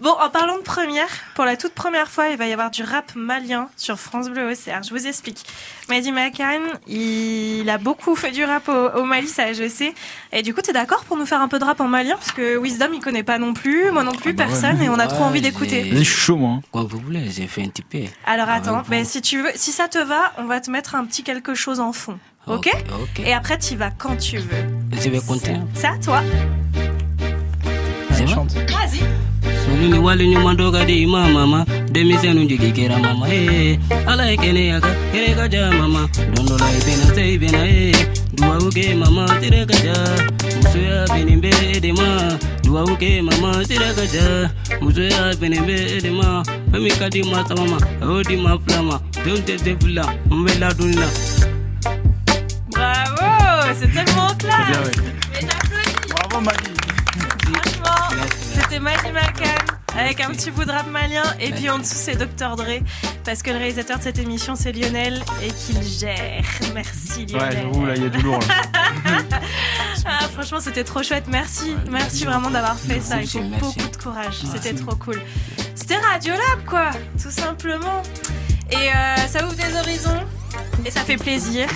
[0.00, 2.82] Bon, en parlant de première, pour la toute première fois, il va y avoir du
[2.82, 4.82] rap malien sur France Bleu Auxerre.
[4.82, 5.44] Je vous explique.
[5.90, 9.92] Mehdi Makan, il a beaucoup fait du rap au, au Mali, ça je sais.
[10.32, 12.14] Et du coup, t'es d'accord pour nous faire un peu de rap en malien?
[12.16, 14.48] Parce que Wisdom, il connaît pas non plus, moi non plus, bah ouais.
[14.50, 15.90] personne, et on a trop Ouais, envie d'écouter.
[15.92, 16.52] je suis chaud, moi.
[16.52, 16.62] hein.
[16.72, 17.98] Quand vous voulez, j'ai fait un petit peu.
[18.24, 20.94] Alors attends, Ouais, ben, si tu veux, si ça te va, on va te mettre
[20.94, 22.18] un petit quelque chose en fond.
[22.46, 22.70] Ok,
[23.02, 23.20] ok.
[23.26, 24.64] Et après, tu vas quand tu veux.
[24.92, 25.60] Je vais continuer.
[25.74, 26.22] C'est à toi.
[28.12, 28.24] C'est
[29.98, 31.64] walini mandoga di ma mama.
[31.92, 34.32] Demisenu jigi kera mama eh ala
[35.72, 36.08] mama.
[36.78, 37.94] Ibena te ibena eh.
[38.34, 39.94] Dua uke mama tire kaja.
[40.62, 42.38] Musoya bini be de ma.
[42.62, 44.50] Dua uke mama tire kaja.
[44.80, 46.42] Musoya bini be de ma.
[47.00, 47.42] Kadi ma
[48.02, 48.56] odi ma
[49.24, 51.06] donte te fula mbela dunla
[52.70, 54.66] Bravo, c'est tellement classe.
[54.70, 54.92] bien, ouais.
[55.32, 56.12] Mais t'applaudis.
[56.14, 56.79] Bravo, Maggie.
[58.70, 59.64] C'était Madi Makan
[59.98, 62.84] avec un petit bout de rap malien et puis en dessous c'est Dr Dre
[63.24, 66.44] parce que le réalisateur de cette émission c'est Lionel et qu'il gère.
[66.72, 67.58] Merci Ouais, Lionel.
[67.64, 68.38] j'avoue, là, il y a du lourd.
[68.38, 69.38] Là.
[70.06, 71.24] Ah, franchement c'était trop chouette.
[71.26, 73.20] Merci, merci vraiment d'avoir fait ça.
[73.20, 74.38] Il faut beaucoup de courage.
[74.52, 75.20] C'était trop cool.
[75.74, 76.90] C'était Radiolab quoi,
[77.20, 78.02] tout simplement.
[78.70, 80.24] Et euh, ça ouvre des horizons
[80.86, 81.66] et ça fait plaisir.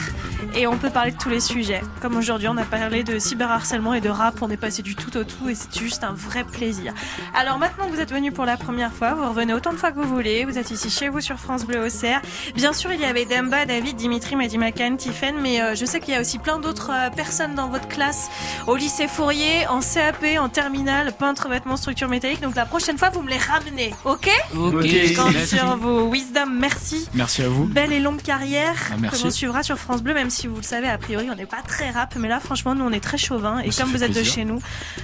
[0.55, 1.81] Et on peut parler de tous les sujets.
[2.01, 5.17] Comme aujourd'hui, on a parlé de cyberharcèlement et de rap, on est passé du tout
[5.17, 6.93] au tout et c'est juste un vrai plaisir.
[7.35, 9.93] Alors maintenant que vous êtes venus pour la première fois, vous revenez autant de fois
[9.93, 12.21] que vous voulez, vous êtes ici chez vous sur France Bleu Auxerre.
[12.55, 16.01] Bien sûr, il y avait Demba, David, Dimitri, Madi Makan, Tiffen, mais euh, je sais
[16.01, 18.29] qu'il y a aussi plein d'autres euh, personnes dans votre classe
[18.67, 22.41] au lycée Fourier, en CAP, en terminale, peintre, vêtements, structure métallique.
[22.41, 24.31] Donc la prochaine fois, vous me les ramenez, ok?
[24.57, 24.83] Ok.
[24.85, 25.57] Je compte Merci.
[25.57, 27.09] sur vos wisdom, merci.
[27.15, 27.65] Merci à vous.
[27.65, 29.19] Belle et longue carrière Ah, merci.
[29.21, 31.47] que l'on suivra sur France Bleu, même si vous le savez, a priori, on n'est
[31.47, 33.59] pas très rap, mais là, franchement, nous, on est très chauvin.
[33.61, 34.61] Et Ça comme vous êtes de chez nous,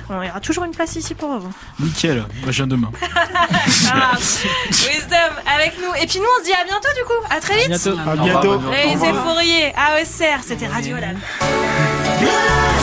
[0.08, 1.52] on- il y aura toujours une place ici pour vous.
[1.78, 2.90] Nickel, moi je viens demain.
[3.92, 5.94] Ah, wisdom avec nous.
[6.02, 7.34] Et puis nous, on se dit à bientôt, du coup.
[7.34, 7.68] À très vite.
[7.68, 7.98] bientôt.
[8.08, 8.60] À bientôt.
[8.72, 10.40] Et c'est Fourier, à Auxerre.
[10.46, 11.16] C'était Radio Lab.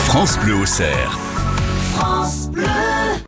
[0.05, 1.17] France Bleu Auxerre.
[1.95, 2.65] France Bleu.